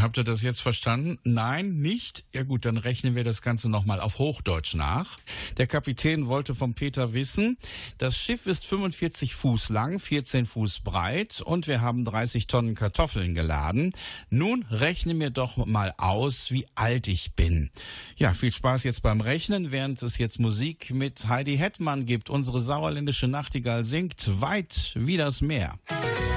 Habt 0.00 0.18
ihr 0.18 0.24
das 0.24 0.42
jetzt 0.42 0.60
verstanden? 0.60 1.18
Nein, 1.22 1.76
nicht? 1.76 2.24
Ja 2.34 2.42
gut, 2.42 2.64
dann 2.64 2.76
rechnen 2.76 3.14
wir 3.14 3.24
das 3.24 3.40
Ganze 3.40 3.68
nochmal 3.68 4.00
auf 4.00 4.18
Hochdeutsch 4.18 4.74
nach. 4.74 5.18
Der 5.58 5.66
Kapitän 5.66 6.26
wollte 6.26 6.54
vom 6.54 6.74
Peter 6.74 7.14
wissen, 7.14 7.56
das 7.98 8.16
Schiff 8.16 8.46
ist 8.46 8.66
45 8.66 9.34
Fuß 9.34 9.68
lang, 9.68 9.98
14 9.98 10.46
Fuß 10.46 10.80
breit 10.80 11.40
und 11.40 11.68
wir 11.68 11.80
haben 11.80 12.04
30 12.04 12.46
Tonnen 12.48 12.74
Kartoffeln 12.74 13.34
geladen. 13.34 13.92
Nun 14.28 14.64
rechne 14.70 15.14
mir 15.14 15.30
doch 15.30 15.56
mal 15.56 15.94
aus, 15.98 16.50
wie 16.50 16.66
alt 16.74 17.06
ich 17.06 17.34
bin. 17.34 17.70
Ja, 18.16 18.34
viel 18.34 18.52
Spaß 18.52 18.84
jetzt 18.84 19.02
beim 19.02 19.20
Rechnen, 19.20 19.70
während 19.70 20.02
es 20.02 20.18
jetzt 20.18 20.40
Musik 20.40 20.90
mit 20.92 21.28
Heidi 21.28 21.56
Hetmann 21.56 22.06
gibt. 22.06 22.28
Unsere 22.28 22.60
sauerländische 22.60 23.28
Nachtigall 23.28 23.84
singt 23.84 24.40
weit 24.40 24.92
wie 24.96 25.16
das 25.16 25.40
Meer. 25.40 25.78
Ich 25.88 26.35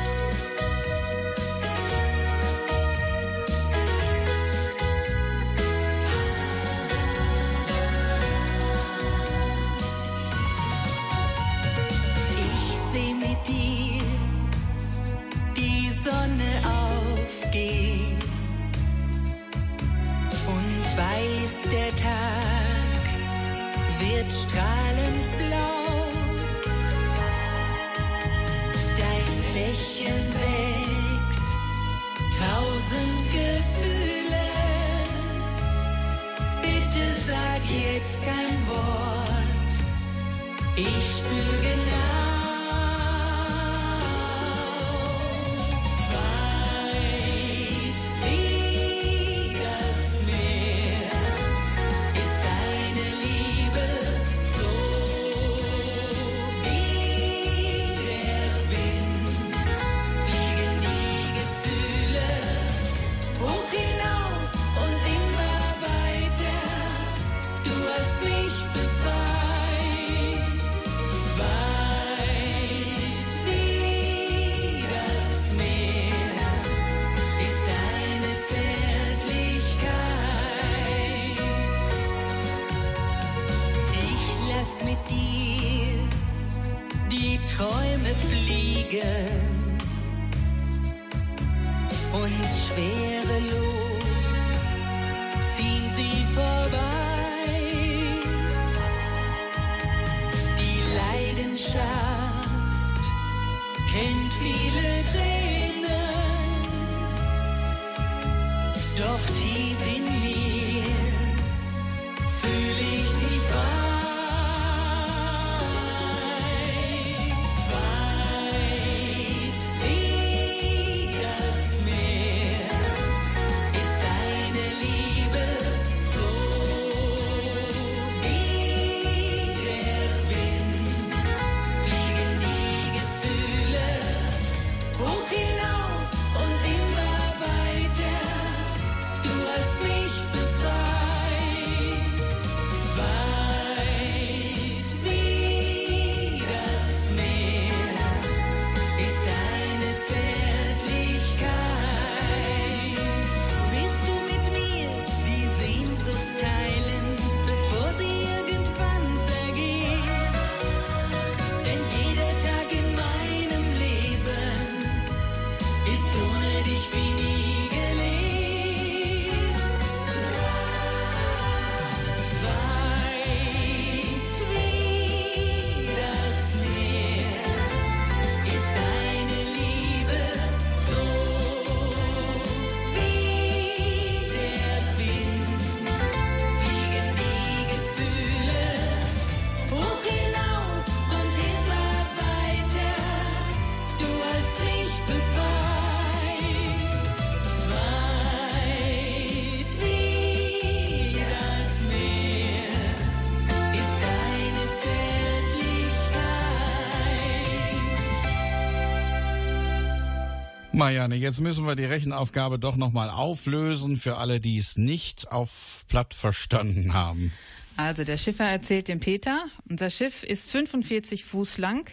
Marianne, 210.80 211.16
jetzt 211.16 211.42
müssen 211.42 211.68
wir 211.68 211.76
die 211.76 211.84
Rechenaufgabe 211.84 212.58
doch 212.58 212.78
nochmal 212.78 213.10
auflösen 213.10 213.98
für 213.98 214.16
alle, 214.16 214.40
die 214.40 214.58
es 214.58 214.78
nicht 214.78 215.30
auf 215.30 215.84
Platt 215.90 216.14
verstanden 216.14 216.94
haben. 216.94 217.34
Also 217.76 218.06
der 218.06 218.18
Schiffer 218.18 218.46
erzählt 218.46 218.88
dem 218.88 219.02
Peter, 219.02 219.44
unser 219.70 219.90
Schiff 219.90 220.24
ist 220.24 220.50
45 220.50 221.26
Fuß 221.26 221.58
lang, 221.58 221.86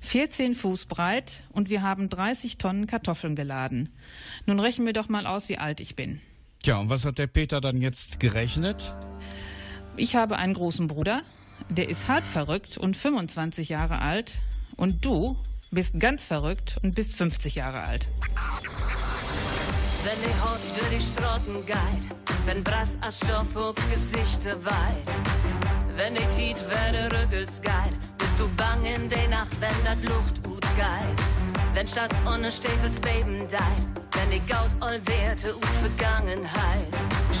14 0.00 0.56
Fuß 0.56 0.86
breit 0.86 1.44
und 1.52 1.70
wir 1.70 1.82
haben 1.82 2.08
30 2.08 2.58
Tonnen 2.58 2.88
Kartoffeln 2.88 3.36
geladen. 3.36 3.90
Nun 4.46 4.58
rechnen 4.58 4.84
wir 4.84 4.94
doch 4.94 5.08
mal 5.08 5.28
aus, 5.28 5.48
wie 5.48 5.58
alt 5.58 5.78
ich 5.78 5.94
bin. 5.94 6.20
Ja, 6.64 6.78
und 6.78 6.90
was 6.90 7.04
hat 7.04 7.18
der 7.18 7.28
Peter 7.28 7.60
dann 7.60 7.80
jetzt 7.80 8.18
gerechnet? 8.18 8.96
Ich 9.96 10.16
habe 10.16 10.38
einen 10.38 10.54
großen 10.54 10.88
Bruder, 10.88 11.22
der 11.68 11.88
ist 11.88 12.08
halb 12.08 12.26
verrückt 12.26 12.78
und 12.78 12.96
25 12.96 13.68
Jahre 13.68 14.00
alt. 14.00 14.40
Und 14.76 15.04
du 15.04 15.38
bist 15.74 15.98
ganz 15.98 16.24
verrückt 16.24 16.76
und 16.82 16.94
bist 16.94 17.14
50 17.16 17.56
Jahre 17.56 17.80
alt. 17.80 18.06
Wenn 20.04 20.18
die 20.22 20.40
Haut 20.40 20.60
durch 20.78 20.88
die 20.90 21.04
Straßen 21.04 21.66
geht, 21.66 22.46
wenn 22.46 22.62
Brass 22.62 22.96
als 23.00 23.18
Stoff 23.18 23.56
auf 23.56 23.74
Gesichter 23.92 24.62
weit, 24.64 25.14
wenn 25.96 26.14
die 26.14 26.26
Tiet 26.26 26.58
werde 26.70 27.14
Rüggels 27.16 27.60
geht, 27.60 28.18
bist 28.18 28.38
du 28.38 28.48
bang 28.56 28.84
in 28.84 29.08
der 29.08 29.28
Nacht, 29.28 29.52
wenn 29.60 29.84
dat 29.84 30.02
Luft 30.08 30.42
gut 30.44 30.64
geht. 30.76 31.24
Wenn 31.74 31.88
statt 31.88 32.14
ohne 32.26 32.52
Stiefels 32.52 33.00
Beben 33.00 33.46
dein, 33.48 33.94
wenn 34.12 34.30
die 34.30 34.46
Gaut 34.46 34.70
all 34.80 35.04
Werte 35.06 35.54
und 35.54 35.66
Vergangenheit. 35.66 36.86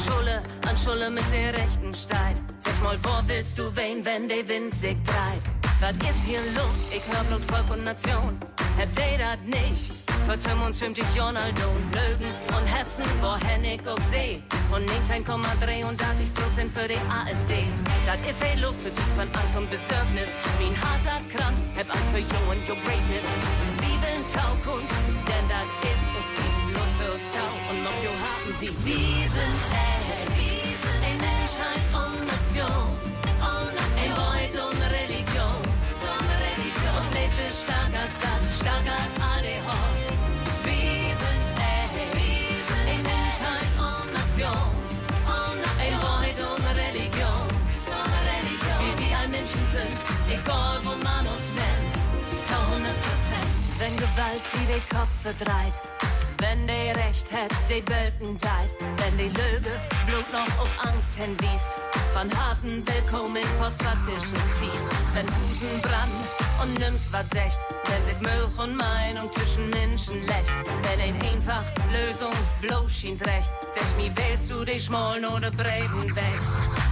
Schulle 0.04 0.42
an 0.68 0.76
Schulle 0.76 1.10
mit 1.10 1.24
der 1.32 1.56
rechten 1.56 1.94
Stein. 1.94 2.36
Sag 2.58 2.82
mal, 2.82 2.98
wo 3.04 3.28
willst 3.28 3.58
du 3.58 3.74
wen, 3.76 4.04
wenn 4.04 4.28
der 4.28 4.48
Wind 4.48 4.74
sich 4.74 5.00
breit? 5.04 5.53
Was 5.80 5.92
ist 6.08 6.24
hier 6.24 6.40
los? 6.54 6.88
Ich 6.90 7.02
hör 7.12 7.24
Blut, 7.24 7.44
Volk 7.50 7.70
und 7.70 7.84
Nation. 7.84 8.38
Habt 8.78 8.98
ihr 8.98 9.18
das 9.18 9.38
nicht? 9.44 9.92
Vor 10.26 10.38
25 10.38 11.14
Jahren 11.14 11.36
Lügen 11.36 12.32
und 12.48 12.66
Herzen, 12.66 13.04
wohin 13.20 13.64
ich 13.64 13.86
auch 13.86 14.00
seh. 14.10 14.40
Und 14.72 14.88
19,3 15.08 15.84
und 15.84 16.00
80 16.00 16.34
Prozent 16.34 16.72
für 16.72 16.88
die 16.88 16.98
AfD. 17.10 17.66
Das 18.06 18.18
ist 18.28 18.42
ein 18.42 18.60
Luftbezug 18.60 19.04
von 19.16 19.28
Angst 19.40 19.56
und 19.56 19.68
Besorgnis. 19.68 20.30
Wie 20.58 20.72
ein 20.72 20.78
harter 20.80 21.20
Kranz, 21.28 21.62
hab 21.76 21.90
Angst 21.94 22.10
für 22.10 22.20
you 22.20 22.40
und 22.50 22.68
your 22.68 22.76
greatness. 22.82 23.26
Wie 23.78 23.94
will 24.00 24.22
Taukunst, 24.32 24.94
denn 25.28 25.46
das 25.48 25.68
ist 25.92 26.06
uns 26.16 26.28
Team, 26.34 26.72
Lust 26.72 26.98
aus 27.04 27.24
Tau 27.34 27.52
und 27.70 27.84
macht 27.84 28.02
your 28.02 28.16
Harten 28.22 28.52
wie. 28.60 28.72
Wir 28.86 29.28
sind 29.28 29.60
echt, 29.70 29.93
die 54.74 54.80
den 54.80 54.98
Kopf 54.98 55.10
verdreht. 55.22 55.74
Wenn 56.38 56.66
der 56.66 56.96
Recht 56.96 57.30
hat, 57.32 57.50
die 57.68 57.82
Welten 57.88 58.38
deit. 58.40 58.70
Wenn 58.98 59.16
die 59.16 59.28
Lüge 59.28 59.70
Blut 60.06 60.26
noch 60.32 60.62
auf 60.62 60.70
Angst 60.82 61.14
hinwiest. 61.16 61.78
Von 62.12 62.28
harten 62.38 62.82
Willkommen 62.86 63.42
postfaktischen 63.58 64.36
zieht. 64.58 64.84
Wenn 65.14 65.26
Busen 65.26 65.80
brand 65.80 66.12
und 66.62 66.78
nimmst 66.80 67.12
was 67.12 67.28
secht. 67.30 67.58
Wenn 67.86 68.04
sich 68.06 68.20
Milch 68.20 68.58
und 68.58 68.76
Meinung 68.76 69.30
zwischen 69.32 69.70
Menschen 69.70 70.20
lächt. 70.26 70.52
Wenn 70.82 71.00
ein 71.00 71.22
einfach 71.22 71.64
Lösung 71.92 72.34
bloß 72.60 72.92
schien 72.92 73.18
recht. 73.22 73.50
Sag 73.74 73.96
mir, 73.96 74.14
wählst 74.16 74.50
du 74.50 74.64
dich 74.64 74.84
schmollen 74.84 75.24
oder 75.24 75.50
breiten 75.50 76.04
weg? 76.16 76.40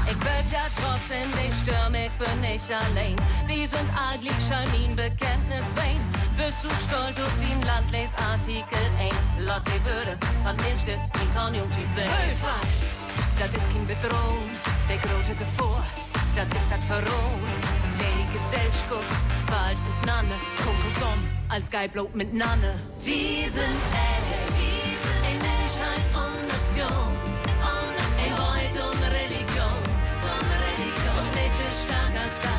Ich 0.06 0.18
bin 0.18 0.44
da 0.50 0.64
draußen, 0.78 1.26
die 1.38 1.52
Stürme, 1.60 2.06
ich 2.06 2.12
bin 2.12 2.40
nicht 2.40 2.70
allein. 2.70 3.16
Wir 3.46 3.66
sind 3.66 3.90
eigentlich 3.96 4.36
Schalmin, 4.48 4.96
Bekenntnis 4.96 5.72
wein. 5.76 6.21
Bist 6.36 6.64
du 6.64 6.68
stolz 6.68 7.18
auf 7.20 7.34
den 7.40 7.60
Landlesartikel 7.62 8.84
1? 8.98 9.14
Lot 9.40 9.62
die 9.66 9.84
Würde 9.84 10.16
von 10.42 10.56
Menschen, 10.56 10.98
die 11.14 11.38
Konjunktiv 11.38 11.84
will. 11.94 12.04
Das 13.38 13.48
ist 13.50 13.70
kein 13.72 13.86
Bedrohung, 13.86 14.48
der 14.88 14.96
große 14.96 15.34
Gefahr. 15.34 15.84
Das 16.34 16.48
ist 16.48 16.70
das 16.70 16.84
Verrohung. 16.84 17.40
Die 17.98 18.32
Gesellschaft 18.32 19.12
fällt 19.46 19.78
und 19.80 20.06
Nanne, 20.06 20.36
kommt 20.64 20.80
zusammen 20.94 21.28
als 21.48 21.70
Geiblob 21.70 22.14
mit 22.14 22.32
Nanne. 22.32 22.80
Wir 23.02 23.50
sind 23.52 23.78
echt, 23.92 25.02
ein 25.26 25.38
Menschheit 25.38 26.04
und 26.14 26.48
Nation. 26.48 27.16
Ein 27.60 28.36
Beut 28.36 28.74
und 28.82 29.02
Religion. 29.12 29.78
Uns 31.18 31.34
lebt 31.34 31.60
es 31.70 31.82
stark 31.84 32.14
als 32.16 32.34
Stadt, 32.40 32.51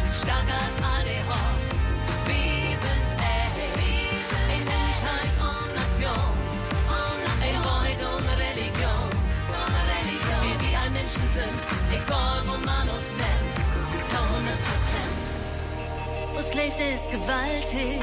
Lebt 16.51 16.79
es 16.79 17.09
gewaltig, 17.09 17.99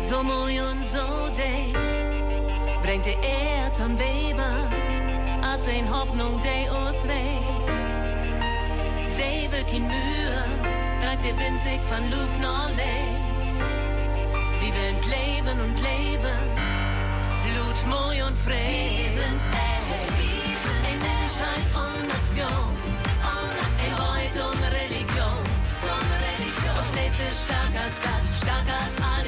so 0.00 0.22
moi 0.22 0.60
und 0.60 0.84
so 0.84 1.28
day. 1.36 1.72
Bringt 2.82 3.06
die 3.06 3.16
Erd 3.22 3.78
und 3.78 3.96
Weber, 3.98 4.68
als 5.40 5.64
ein 5.68 5.88
Hoffnung, 5.88 6.40
die 6.40 6.68
uns. 6.68 6.96
Sie 9.16 9.48
will 9.52 9.64
kein 9.70 9.86
Mühe, 9.86 10.44
trägt 11.00 11.22
der 11.22 11.38
Wind 11.38 11.62
sich 11.62 11.80
von 11.82 12.10
Luft 12.10 12.40
Lee. 12.76 13.14
Wir 14.60 14.74
wollen 14.74 15.00
leben 15.08 15.60
und 15.60 15.78
leben, 15.78 16.40
Blut, 17.44 17.86
Moi 17.88 18.24
und 18.26 18.36
frei. 18.38 19.08
Wir 19.14 19.22
sind 19.22 19.42
echt, 19.52 20.64
ein 20.88 20.98
Menschheit 20.98 21.66
und 21.74 22.08
Nation. 22.08 22.79
Es 27.28 27.42
stark 27.42 27.74
als 27.76 27.94
Stadt, 28.00 28.24
stark 28.40 28.68
als 28.68 28.94
alle 29.04 29.19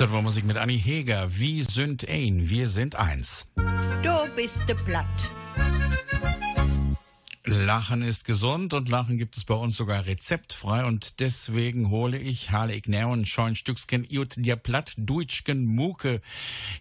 Das 0.00 0.10
war 0.12 0.22
Musik 0.22 0.46
mit 0.46 0.56
Annie 0.56 0.78
Heger. 0.78 1.28
Wie 1.38 1.60
sind 1.60 2.08
ein? 2.08 2.48
Wir 2.48 2.68
sind 2.68 2.96
eins. 2.96 3.46
Du 3.54 4.34
bist 4.34 4.66
de 4.66 4.74
Platt. 4.74 5.04
Lachen 7.44 8.00
ist 8.00 8.24
gesund 8.24 8.72
und 8.72 8.88
Lachen 8.88 9.18
gibt 9.18 9.36
es 9.36 9.44
bei 9.44 9.52
uns 9.52 9.76
sogar 9.76 10.06
rezeptfrei 10.06 10.86
und 10.86 11.20
deswegen 11.20 11.90
hole 11.90 12.16
ich 12.16 12.50
Hale 12.50 12.72
ich 12.72 12.86
näher 12.86 13.08
und 13.08 13.28
scheun 13.28 13.54
Stücksken 13.54 14.06
iut 14.08 14.36
dir 14.38 14.56
platt 14.56 14.94
Duitschken 14.96 15.66
Muke. 15.66 16.22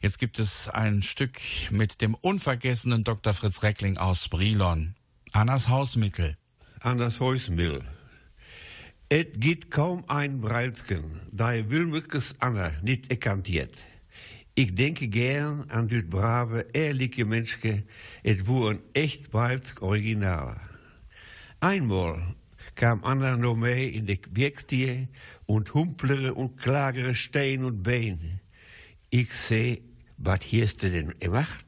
Jetzt 0.01 0.19
gibt 0.19 0.39
es 0.39 0.69
ein 0.69 1.01
Stück 1.01 1.41
mit 1.71 1.99
dem 1.99 2.15
unvergessenen 2.15 3.03
Dr. 3.03 3.34
Fritz 3.34 3.63
Reckling 3.63 3.97
aus 3.97 4.29
Brilon. 4.29 4.95
Annas 5.34 5.67
Hausmittel. 5.67 6.38
Anders 6.79 7.19
Häusmill. 7.19 7.84
Et 9.12 9.41
gibt 9.41 9.72
kaum 9.72 10.04
ein 10.08 10.39
Breilsken, 10.39 11.22
da 11.32 11.54
er 11.54 11.72
Wilmückes 11.72 12.36
Anna 12.38 12.74
nicht 12.84 13.10
erkantiert. 13.10 13.74
Ich 14.54 14.76
denke 14.76 15.08
gern 15.08 15.67
an 15.72 15.88
dit 15.88 16.12
brave, 16.12 16.67
ehrliche 16.74 17.26
Menschke, 17.26 17.86
et 18.22 18.45
wo 18.45 18.67
ein 18.67 18.82
echt 18.93 19.32
Breilsk 19.32 19.82
Original. 19.82 20.62
Einmal 21.60 22.36
kam 22.76 23.04
Anna 23.04 23.36
noch 23.36 23.56
mee 23.56 23.88
in 23.88 24.06
de 24.06 24.19
Werkstier 24.30 25.08
und 25.48 25.74
humplere 25.74 26.36
und 26.36 26.58
klagere 26.58 27.15
Stein 27.15 27.63
und 27.63 27.82
Bein. 27.82 28.41
Ich 29.10 29.34
seh, 29.34 29.82
wat 30.17 30.43
hierst 30.43 30.84
du 30.84 30.91
denn 30.91 31.17
gemacht? 31.17 31.65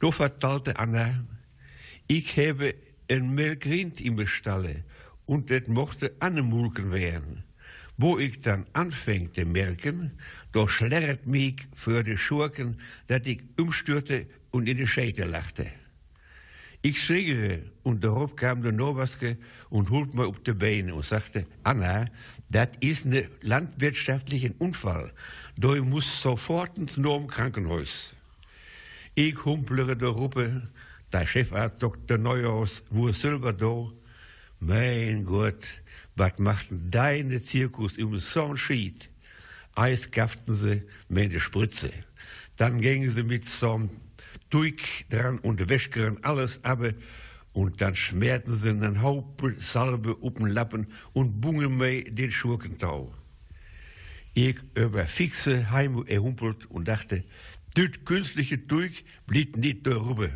Da 0.00 0.10
vertalte 0.10 0.78
Anna, 0.78 1.22
ich 2.08 2.34
habe 2.38 2.76
ein 3.10 3.34
Melkrind 3.34 4.00
im 4.00 4.26
Stalle 4.26 4.85
und 5.26 5.50
das 5.50 5.66
mochte 5.68 6.14
Annemulken 6.20 6.92
werden. 6.92 7.44
Wo 7.98 8.18
ich 8.18 8.40
dann 8.40 8.66
anfängte 8.72 9.44
merken, 9.44 10.12
da 10.52 10.68
schlerret 10.68 11.26
mich 11.26 11.56
für 11.74 12.02
die 12.02 12.18
Schurken, 12.18 12.78
dat 13.06 13.26
ich 13.26 13.42
umstürte 13.58 14.26
und 14.50 14.68
in 14.68 14.76
die 14.76 14.86
Schäte 14.86 15.24
lachte. 15.24 15.66
Ich 16.82 17.02
schriegere 17.02 17.62
und 17.82 18.04
darauf 18.04 18.36
kam 18.36 18.62
der 18.62 18.70
Nowaske 18.70 19.38
und 19.70 19.90
holt 19.90 20.14
mir 20.14 20.26
auf 20.26 20.38
die 20.40 20.52
Beine 20.52 20.94
und 20.94 21.04
sagte, 21.04 21.46
Anna, 21.64 22.06
das 22.50 22.68
ist 22.80 23.06
ein 23.06 23.28
landwirtschaftlicher 23.40 24.50
Unfall. 24.58 25.12
Du 25.56 25.74
musst 25.82 26.20
sofort 26.20 26.78
ins 26.78 26.96
Norm 26.96 27.26
Krankenhaus. 27.26 28.14
Ich 29.14 29.44
humplere 29.44 29.96
der 29.96 30.10
Ruppe, 30.10 30.68
der 31.12 31.26
Chefarzt 31.26 31.82
Dr. 31.82 32.18
Neuhaus, 32.18 32.84
wo 32.90 33.10
Silber 33.10 33.52
da. 33.52 33.90
Mein 34.58 35.24
Gott, 35.24 35.82
was 36.14 36.38
macht 36.38 36.70
denn 36.70 36.90
deine 36.90 37.42
Zirkus 37.42 37.98
im 37.98 38.18
Sonnenschied? 38.18 39.10
Eis 39.74 40.10
gafften 40.10 40.54
sie 40.54 40.82
mit 41.08 41.32
der 41.34 41.40
Spritze. 41.40 41.90
Dann 42.56 42.80
gingen 42.80 43.10
sie 43.10 43.22
mit 43.22 43.44
so 43.44 43.74
einem 43.74 43.90
dran 45.10 45.38
und 45.40 45.68
wäschkeren 45.68 46.24
alles 46.24 46.64
ab. 46.64 46.82
Und 47.52 47.80
dann 47.80 47.94
schmerten 47.94 48.56
sie 48.56 48.70
einen 48.70 49.02
Haufen 49.02 49.58
Salbe 49.58 50.16
auf 50.22 50.34
den 50.34 50.48
Lappen 50.48 50.86
und 51.12 51.40
bungen 51.40 51.76
mir 51.76 52.04
den 52.04 52.30
Schurkentau. 52.30 53.14
Ich 54.32 54.56
über 54.74 55.06
fixe 55.06 55.70
Heim 55.70 56.04
erhumpelt 56.06 56.66
und 56.70 56.88
dachte, 56.88 57.24
das 57.74 58.04
künstliche 58.04 58.66
Tuig 58.66 59.04
blieb 59.26 59.56
nicht 59.56 59.86
darüber. 59.86 60.30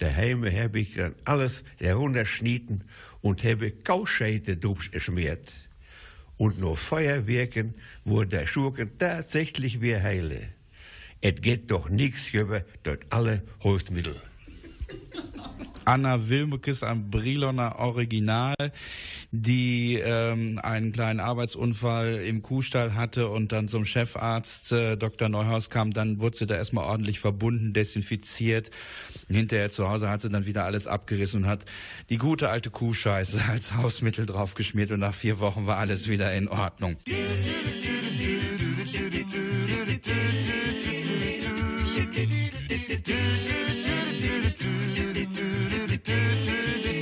Daheim 0.00 0.44
habe 0.44 0.80
ich 0.80 0.94
dann 0.94 1.14
alles 1.24 1.62
herunterschnitten 1.78 2.84
und 3.20 3.44
habe 3.44 3.70
Kauscheite 3.70 4.56
geschmiert. 4.56 5.54
Und 6.38 6.58
nur 6.58 6.78
Feuerwerken, 6.78 7.74
wo 8.04 8.24
der 8.24 8.46
Schurken 8.46 8.90
tatsächlich 8.98 9.82
wieder 9.82 10.02
heile. 10.02 10.48
Es 11.20 11.34
geht 11.42 11.70
doch 11.70 11.90
nichts 11.90 12.32
über 12.32 12.64
dort 12.82 13.04
alle 13.10 13.42
Hilfsmittel. 13.60 14.16
Anna 15.84 16.28
Wilmekes 16.28 16.82
am 16.82 17.10
Briloner 17.10 17.78
Original, 17.78 18.54
die 19.32 19.94
ähm, 19.94 20.58
einen 20.62 20.92
kleinen 20.92 21.20
Arbeitsunfall 21.20 22.16
im 22.26 22.42
Kuhstall 22.42 22.94
hatte 22.94 23.28
und 23.28 23.52
dann 23.52 23.68
zum 23.68 23.84
Chefarzt 23.84 24.72
äh, 24.72 24.96
Dr. 24.96 25.28
Neuhaus 25.28 25.70
kam, 25.70 25.92
dann 25.92 26.20
wurde 26.20 26.36
sie 26.36 26.46
da 26.46 26.56
erstmal 26.56 26.84
ordentlich 26.84 27.20
verbunden, 27.20 27.72
desinfiziert. 27.72 28.70
Hinterher 29.28 29.70
zu 29.70 29.88
Hause 29.88 30.10
hat 30.10 30.20
sie 30.20 30.30
dann 30.30 30.46
wieder 30.46 30.64
alles 30.64 30.86
abgerissen 30.86 31.44
und 31.44 31.48
hat 31.48 31.64
die 32.08 32.18
gute 32.18 32.48
alte 32.48 32.70
Kuhscheiße 32.70 33.40
als 33.48 33.74
Hausmittel 33.74 34.26
draufgeschmiert 34.26 34.90
und 34.90 35.00
nach 35.00 35.14
vier 35.14 35.38
Wochen 35.40 35.66
war 35.66 35.78
alles 35.78 36.08
wieder 36.08 36.34
in 36.34 36.48
Ordnung. 36.48 36.96
do 46.10 46.16
do 46.44 46.82
do 46.82 46.92
do. 46.94 46.99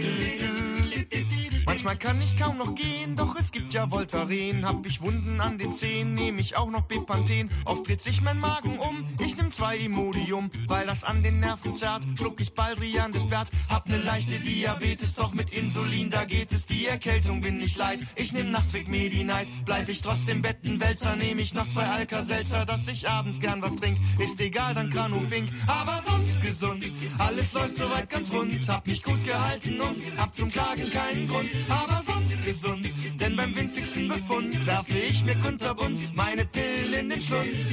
Manchmal 1.78 1.96
kann 1.96 2.20
ich 2.20 2.36
kaum 2.36 2.58
noch 2.58 2.74
gehen, 2.74 3.14
doch 3.14 3.38
es 3.38 3.52
gibt 3.52 3.72
ja 3.72 3.88
Voltaren. 3.88 4.66
Hab 4.66 4.84
ich 4.84 5.00
Wunden 5.00 5.40
an 5.40 5.58
den 5.58 5.76
Zehen, 5.76 6.16
nehm 6.16 6.40
ich 6.40 6.56
auch 6.56 6.68
noch 6.72 6.82
Bepanthen. 6.82 7.52
Oft 7.66 7.86
dreht 7.86 8.02
sich 8.02 8.20
mein 8.20 8.40
Magen 8.40 8.78
um, 8.78 9.06
ich 9.24 9.36
nehm 9.36 9.52
zwei 9.52 9.76
Imodium, 9.76 10.50
weil 10.66 10.86
das 10.86 11.04
an 11.04 11.22
den 11.22 11.38
Nerven 11.38 11.74
zerrt. 11.74 12.02
Schluck 12.16 12.40
ich 12.40 12.52
Baldrian 12.52 13.12
des 13.12 13.28
Bert, 13.28 13.52
hab 13.68 13.88
ne 13.88 13.96
leichte 13.96 14.40
Diabetes, 14.40 15.14
doch 15.14 15.32
mit 15.32 15.50
Insulin, 15.50 16.10
da 16.10 16.24
geht 16.24 16.50
es. 16.50 16.66
Die 16.66 16.84
Erkältung 16.84 17.42
bin 17.42 17.60
ich 17.60 17.76
leid, 17.76 18.00
ich 18.16 18.32
nehm 18.32 18.50
nachts 18.50 18.72
Weg 18.72 18.88
Medi-Night. 18.88 19.46
Bleib 19.64 19.88
ich 19.88 20.00
trotzdem 20.00 20.42
Bettenwälzer, 20.42 21.14
nehm 21.14 21.38
ich 21.38 21.54
noch 21.54 21.68
zwei 21.68 21.86
Alka-Seltzer, 21.86 22.66
dass 22.66 22.88
ich 22.88 23.08
abends 23.08 23.38
gern 23.38 23.62
was 23.62 23.76
trink. 23.76 23.98
Ist 24.18 24.40
egal, 24.40 24.74
dann 24.74 24.90
Granufink, 24.90 25.48
aber 25.68 26.02
sonst 26.04 26.42
gesund. 26.42 26.84
Alles 27.18 27.52
läuft 27.52 27.76
soweit 27.76 28.10
ganz 28.10 28.32
rund, 28.32 28.68
hab 28.68 28.84
mich 28.84 29.04
gut 29.04 29.24
gehalten 29.24 29.80
und 29.80 30.00
hab 30.16 30.34
zum 30.34 30.50
Klagen 30.50 30.90
keinen 30.90 31.28
Grund 31.28 31.48
aber 31.68 32.02
sonst 32.02 32.44
gesund. 32.44 32.86
Denn 33.20 33.36
beim 33.36 33.54
winzigsten 33.54 34.08
Befund 34.08 34.66
werfe 34.66 34.98
ich 34.98 35.24
mir 35.24 35.36
kunterbunt 35.36 35.98
meine 36.14 36.44
Pillen 36.44 36.92
in 36.94 37.08
den 37.10 37.20
Schlund. 37.20 37.66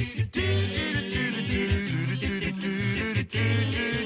Herpes 3.36 4.00
ist 4.00 4.05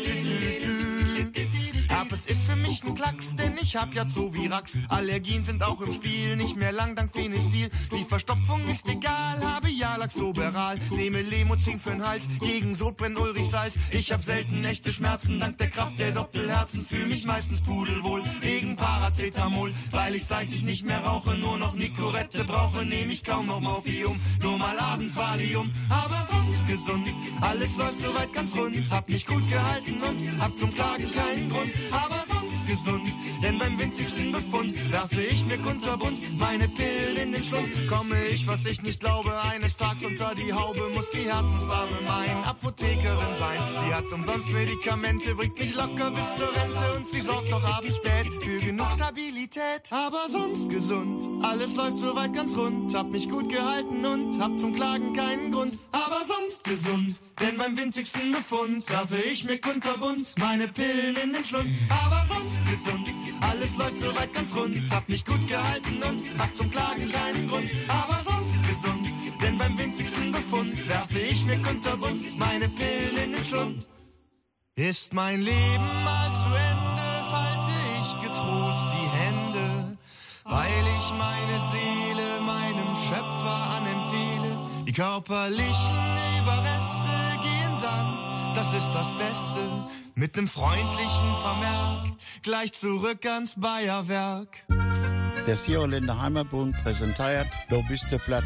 für 2.51 2.57
mich 2.57 2.83
ein 2.85 2.95
Klacks, 2.95 3.37
denn 3.37 3.55
ich 3.61 3.77
hab 3.77 3.95
ja 3.95 4.07
Zovirax. 4.07 4.77
Allergien 4.89 5.45
sind 5.45 5.63
auch 5.63 5.81
im 5.81 5.93
Spiel, 5.93 6.37
nicht 6.37 6.57
mehr 6.57 6.73
lang 6.73 6.97
dank 6.97 7.13
Phenestil. 7.13 7.71
Die 7.97 8.05
Verstopfung 8.05 8.67
ist 8.69 8.89
egal, 8.89 9.41
habe 9.43 9.71
ja 9.71 9.97
Laxoberal. 9.97 10.79
Nehme 10.91 11.23
Lemozin 11.23 11.79
für'n 11.79 12.03
Hals, 12.03 12.27
gegen 12.41 12.75
Sodbrennen 12.75 13.19
Ulrich 13.19 13.51
Salz. 13.51 13.75
Ich 13.91 14.13
hab 14.13 14.23
selten 14.23 14.65
echte 14.65 14.93
Schmerzen, 14.93 15.39
dank 15.39 15.59
der 15.59 15.71
Kraft 15.71 15.99
der 15.99 16.13
Doppelherzen. 16.13 16.85
Fühl 16.85 17.07
mich 17.07 17.25
meistens 17.25 17.61
pudelwohl, 17.61 18.23
wegen 18.41 18.77
Paracetamol. 18.77 19.73
Weil 19.91 20.17
ich 20.17 20.27
seit 20.27 20.51
ich 20.53 20.65
nicht 20.65 20.85
mehr 20.85 21.01
rauche, 21.01 21.35
nur 21.37 21.59
noch 21.59 21.75
Nicorette 21.75 22.45
brauche, 22.45 22.85
nehme 22.85 23.13
ich 23.13 23.23
kaum 23.23 23.47
noch 23.47 23.61
Morphium. 23.61 24.19
Nur 24.43 24.59
mal 24.59 24.79
abends 24.79 25.15
Valium, 25.15 25.73
aber 25.89 26.27
sonst 26.29 26.67
gesund. 26.67 27.09
Alles 27.41 27.77
läuft 27.77 27.99
soweit 27.99 28.33
ganz 28.33 28.55
rund, 28.55 28.93
hab 28.93 29.09
mich 29.09 29.27
gut 29.27 29.49
gehalten 29.49 30.01
und 30.03 30.41
hab 30.41 30.57
zum 30.57 30.73
Klagen 30.75 31.11
keinen 31.13 31.49
Grund 31.49 31.71
aber 31.91 32.23
sonst 32.27 32.40
gesund. 32.71 33.03
Denn 33.43 33.59
beim 33.59 33.79
winzigsten 33.79 34.31
Befund 34.31 34.93
werfe 34.93 35.21
ich 35.23 35.45
mir 35.45 35.59
kunterbunt 35.59 36.21
meine 36.39 36.69
Pillen 36.69 37.17
in 37.17 37.33
den 37.33 37.43
Schlund. 37.43 37.69
Komme 37.89 38.27
ich, 38.27 38.47
was 38.47 38.65
ich 38.65 38.81
nicht 38.83 39.01
glaube, 39.01 39.33
eines 39.43 39.77
Tages 39.77 40.05
unter 40.05 40.35
die 40.35 40.53
Haube, 40.53 40.89
muss 40.95 41.11
die 41.11 41.29
Herzensdame 41.29 41.99
mein 42.07 42.45
Apothekerin 42.45 43.35
sein. 43.39 43.59
Die 43.87 43.95
hat 43.95 44.13
umsonst 44.13 44.51
Medikamente, 44.51 45.35
bringt 45.35 45.59
mich 45.59 45.75
locker 45.75 46.11
bis 46.11 46.27
zur 46.37 46.55
Rente 46.55 46.97
und 46.97 47.11
sie 47.11 47.21
sorgt 47.21 47.51
doch 47.51 47.65
abends 47.65 47.97
spät 47.97 48.27
für 48.41 48.61
genug 48.61 48.91
Stabilität. 48.93 49.91
Aber 49.91 50.29
sonst 50.31 50.69
gesund, 50.71 51.45
alles 51.45 51.75
läuft 51.75 51.99
soweit 51.99 52.33
ganz 52.33 52.57
rund. 52.57 52.95
Hab 52.95 53.11
mich 53.11 53.29
gut 53.29 53.49
gehalten 53.49 54.05
und 54.05 54.41
hab 54.41 54.57
zum 54.57 54.75
Klagen 54.75 55.13
keinen 55.13 55.51
Grund. 55.51 55.79
Aber 55.93 56.21
sonst 56.27 56.65
gesund, 56.65 57.17
denn 57.41 57.57
beim 57.57 57.77
winzigsten 57.77 58.33
Befund 58.33 58.89
werfe 58.91 59.17
ich 59.17 59.45
mir 59.45 59.59
kunterbunt 59.59 60.35
meine 60.39 60.69
Pillen 60.69 61.17
in 61.17 61.33
den 61.33 61.45
Schlund. 61.45 61.71
Aber 61.89 62.25
sonst 62.29 62.60
gesund, 62.65 63.09
alles 63.41 63.77
läuft 63.77 63.99
soweit 63.99 64.35
ganz 64.35 64.55
rund. 64.55 64.79
Hab 64.93 65.09
mich 65.09 65.25
gut 65.25 65.47
gehalten 65.49 66.03
und 66.03 66.23
hab 66.39 66.55
zum 66.55 66.71
Klagen 66.71 67.11
keinen 67.11 67.49
Grund. 67.49 67.71
Aber 67.89 68.19
sonst 68.23 68.69
gesund, 68.69 69.07
denn 69.43 69.59
beim 69.59 69.79
winzigsten 69.79 70.33
Befund 70.33 70.89
werfe 70.89 71.19
ich 71.19 71.45
mir 71.45 71.59
kunterbunt 71.59 72.39
meine 72.39 72.69
Pillen 72.69 73.17
in 73.25 73.33
den 73.33 73.43
Schlund. 73.43 73.87
Ist 74.77 75.13
mein 75.13 75.43
Leben 75.43 75.91
mal 76.05 76.31
zu 76.43 76.51
Ende, 76.71 77.09
falte 77.31 77.73
ich 78.01 78.11
getrost 78.23 78.87
die 78.95 79.09
Hände, 79.19 79.99
weil 80.45 80.85
ich 80.99 81.09
meine 81.27 81.57
Seele 81.71 82.41
meinem 82.41 82.97
Schöpfer 82.97 83.59
anempfehle. 83.77 84.51
Die 84.87 84.93
körperlichen 84.93 86.01
Überreste 86.41 87.15
gehen 87.43 87.75
dann, 87.83 88.55
das 88.55 88.73
ist 88.73 88.91
das 88.95 89.11
Beste, 89.19 89.89
mit 90.15 90.37
nem 90.37 90.49
freundlichen 90.49 91.37
Vermerk, 91.43 92.13
gleich 92.43 92.73
zurück 92.73 93.25
ans 93.27 93.55
Bayerwerk. 93.57 94.65
Der 95.47 95.57
Sierländer 95.57 96.21
Heimatbund 96.21 96.77
präsentiert, 96.83 97.49
du 97.69 97.83
bist 97.89 98.11
der 98.11 98.19
Platt. 98.19 98.45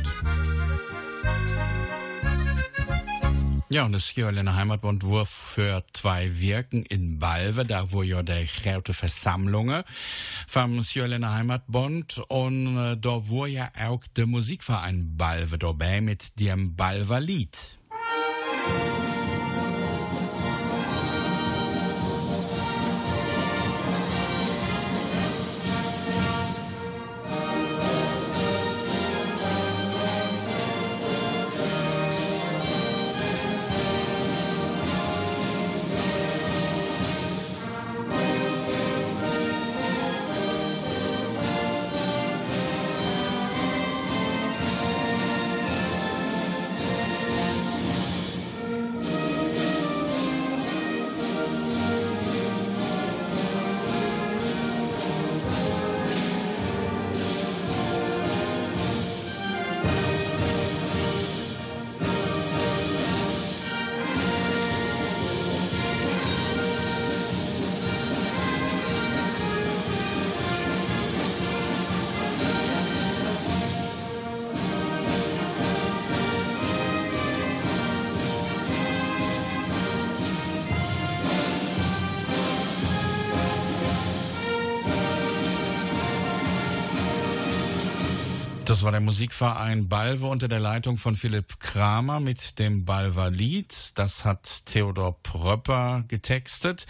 Ja, 3.75 3.85
und 3.85 3.91
das 3.91 4.07
Sjörlener 4.07 4.55
Heimatbund 4.55 5.03
wurf 5.03 5.29
für 5.29 5.83
zwei 5.93 6.39
Wirken 6.39 6.85
in 6.85 7.19
Balve, 7.19 7.65
da 7.65 7.91
wo 7.91 8.05
ja 8.05 8.23
der 8.23 8.45
große 8.45 8.93
Versammlungen 8.93 9.83
vom 10.47 10.81
Sjörlener 10.81 11.33
Heimatbund 11.33 12.23
und 12.29 12.77
äh, 12.77 12.97
da 12.97 13.29
wo 13.29 13.47
ja 13.47 13.73
auch 13.85 14.07
der 14.17 14.27
Musikverein 14.27 15.17
Balve 15.17 15.59
dabei 15.59 16.01
mit 16.01 16.39
dem 16.39 16.77
Balver 16.77 17.19
Lied. 17.19 17.81
War 88.85 88.93
der 88.93 89.01
Musikverein 89.01 89.89
Balve 89.89 90.27
unter 90.27 90.47
der 90.47 90.61
Leitung 90.61 90.99
von 90.99 91.17
Philipp 91.17 91.59
Kramer 91.59 92.21
mit 92.21 92.59
dem 92.59 92.85
Balver 92.85 93.31
Lied. 93.31 93.93
Das 93.95 94.27
hat 94.27 94.67
Theodor 94.67 95.23
Pröpper 95.23 96.05
getextet. 96.09 96.87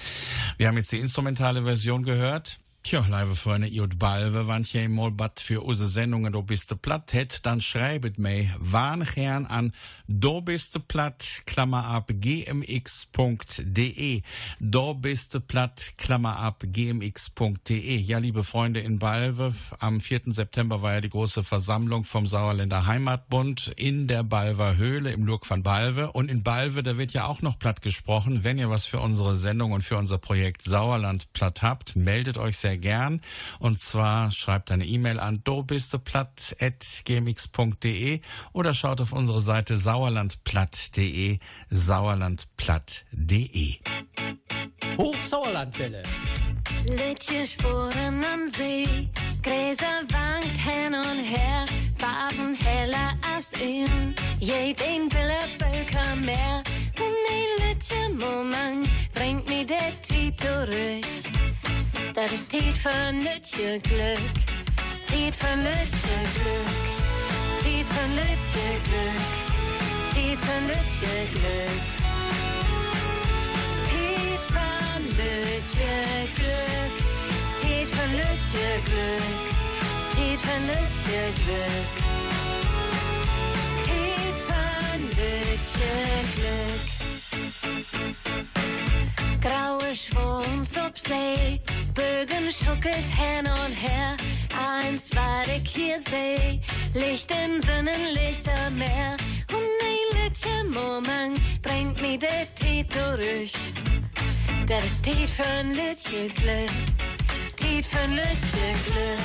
Wir 0.57 0.66
haben 0.66 0.76
jetzt 0.76 0.90
die 0.90 0.99
instrumentale 0.99 1.62
Version 1.62 2.03
gehört. 2.03 2.59
Tja, 2.87 3.01
lieve 3.09 3.35
Freunde, 3.35 3.66
Iot 3.66 3.99
Balve, 3.99 4.47
wann 4.47 4.62
je 4.62 4.89
mal 4.89 5.11
bat 5.11 5.41
für 5.41 5.62
unsere 5.62 5.89
Sendungen 5.89 6.35
do 6.35 6.43
bist 6.43 6.82
platt 6.82 7.14
het, 7.14 7.47
dann 7.47 7.62
schreibet 7.62 8.18
mei 8.18 8.51
wann 8.59 9.07
gern 9.14 9.47
an 9.47 9.72
do 10.07 10.43
bist 10.43 10.87
platt, 10.87 11.45
Klammer 11.47 11.87
ab, 11.87 12.11
gmx.de. 12.12 12.61
Do 14.61 14.95
bist 14.95 15.47
platt, 15.47 15.95
Klammer 15.97 16.37
ab, 16.37 16.62
gmx.de. 16.66 17.97
Ja, 17.97 18.18
liebe 18.18 18.45
Freunde 18.45 18.80
in 18.80 18.99
Balve, 18.99 19.55
am 19.78 19.99
4. 19.99 20.20
September 20.26 20.82
war 20.82 20.93
ja 20.93 21.01
die 21.01 21.09
große 21.09 21.43
Versammlung 21.43 22.05
vom 22.05 22.26
Sauerländer 22.26 22.85
Heimatbund 22.85 23.72
in 23.76 24.09
der 24.09 24.24
Balver 24.24 24.76
Höhle 24.76 25.11
im 25.12 25.24
Lurk 25.24 25.47
von 25.47 25.62
Balve. 25.62 26.12
Und 26.12 26.30
in 26.30 26.43
Balve, 26.43 26.82
da 26.82 26.99
wird 26.99 27.14
ja 27.14 27.24
auch 27.24 27.41
noch 27.41 27.59
platt 27.59 27.80
gesprochen. 27.80 28.45
Wenn 28.45 28.59
ihr 28.59 28.68
was 28.68 28.85
für 28.85 29.01
unsere 29.01 29.37
Sendung 29.37 29.72
und 29.72 29.80
für 29.80 29.97
unser 29.97 30.18
Projekt 30.18 30.61
Sauerland 30.64 31.32
platt 31.32 31.62
habt, 31.62 31.97
meldet 31.97 32.37
euch 32.37 32.59
sehr 32.59 32.73
gern. 32.78 33.20
Und 33.58 33.78
zwar 33.78 34.30
schreibt 34.30 34.70
eine 34.70 34.86
E-Mail 34.86 35.20
an 35.20 35.44
dobistplatt.gmx.de 35.44 38.20
oder 38.52 38.74
schaut 38.74 39.00
auf 39.00 39.12
unsere 39.12 39.40
Seite 39.40 39.76
sauerlandplatt.de, 39.76 41.38
sauerlandplatt.de. 41.70 43.78
Hochsauerlandwelle. 44.96 46.02
Liedje 46.86 47.46
Spuren 47.46 48.24
am 48.24 48.48
See, 48.48 49.08
Gräser 49.42 50.02
wankt 50.10 50.56
hin 50.58 50.94
und 50.94 51.24
her, 51.24 51.64
Farben 51.98 52.54
heller 52.54 53.14
als 53.34 53.52
in 53.60 54.14
jeden 54.40 55.08
Billebölker 55.08 56.16
mehr. 56.16 56.62
Und 56.98 57.14
die 57.28 57.62
Liedje 57.62 58.08
Moment 58.10 58.88
bringt 59.14 59.48
mir 59.48 59.64
der 59.64 59.92
Titel 60.02 60.34
zurück. 60.36 61.04
Das 62.14 62.32
ist 62.32 62.50
Tiet 62.50 62.76
von 62.76 63.20
Liedje 63.20 63.80
Glück, 63.80 64.18
Tiet 65.06 65.34
von 65.34 65.58
Liedje 65.64 66.18
Glück, 66.34 67.62
Tiet 67.62 67.86
von 67.86 68.10
Liedje 68.14 68.68
Glück, 68.84 70.14
Tiet 70.14 70.38
von 70.38 70.66
Liedje 70.66 71.26
Glück. 71.32 72.03
Van 75.16 75.24
Lutje 75.24 76.28
Glück, 76.34 76.94
Tiet 77.60 77.88
van 77.88 78.14
Lutje 78.14 78.80
Glück, 78.84 79.46
Tiet 80.14 80.40
van 80.40 80.64
Lutje 80.66 81.32
Glück. 81.44 82.02
Lutje 85.16 85.94
Glück. 86.34 86.86
Graue 89.40 89.94
Schwungs 89.94 90.76
op 90.76 90.96
See, 90.98 91.60
Bögen 91.94 92.50
schuckelt 92.50 93.06
hin 93.16 93.46
und 93.46 93.74
her. 93.74 94.16
Eins 94.56 95.14
war 95.14 95.44
ich 95.46 95.70
hier 95.70 95.98
seh, 95.98 96.60
Licht 96.94 97.30
in 97.30 97.60
Sinnen, 97.60 98.12
Lichter 98.14 98.70
Meer. 98.70 99.16
Und 99.48 99.80
ein 99.82 100.22
Liedchen 100.22 100.70
Moment 100.72 101.40
bringt 101.62 102.00
mir 102.00 102.18
der 102.18 102.52
Titel 102.54 103.16
durch. 103.16 103.52
Das 104.66 104.82
ist 104.86 105.04
Tiet 105.04 105.28
für 105.28 105.44
ein 105.44 105.74
Liedchen 105.74 106.32
Glück, 106.32 106.70
Tiet 107.56 107.84
für 107.84 107.98
ein 108.00 108.12
Liedchen 108.12 108.74
Glück, 108.86 109.18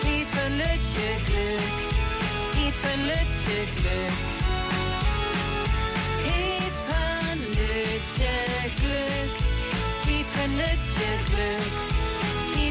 Tiet 0.00 0.28
für 0.28 0.42
ein 0.44 0.58
Liedchen 0.58 1.24
Glück, 1.26 1.72
Tiet 2.52 2.76
für 2.76 2.90
ein 2.90 3.04
Liedchen 3.06 3.66
Glück. 3.82 4.14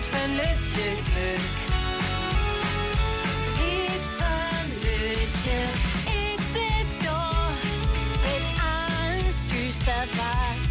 Für 0.04 0.20
ein 0.20 0.38
Liedchen, 0.38 0.98
ich 6.06 6.42
bleib 6.54 6.90
da, 7.04 7.22
mit 8.24 8.46
Angst 9.26 9.46
düster 9.52 10.02
war. 10.18 10.63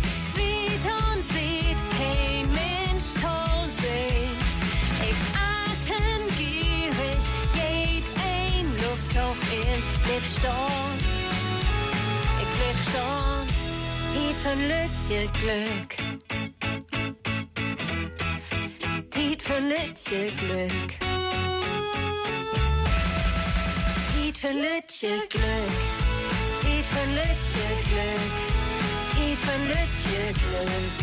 Tiet 14.13 14.37
von 14.43 14.59
Lütje 14.69 15.29
Glück. 15.41 15.91
Tiet 19.11 19.43
von 19.43 19.69
Lütje 19.69 20.33
Glück. 20.37 20.99
Tiet 24.13 24.39
von 24.39 24.43
Lütje 24.43 24.43
Glück. 24.43 24.43
Tiet 24.43 24.43
van 24.43 24.57
Lutje 24.63 25.15
Glück. 25.31 25.73
Tiet 26.61 26.87
van 26.93 27.15
Lutje 27.15 27.69
Glück. 27.87 28.35
Tiet 29.15 29.39
van 29.47 29.63
Lutje 29.69 30.25
Glück. 30.41 30.95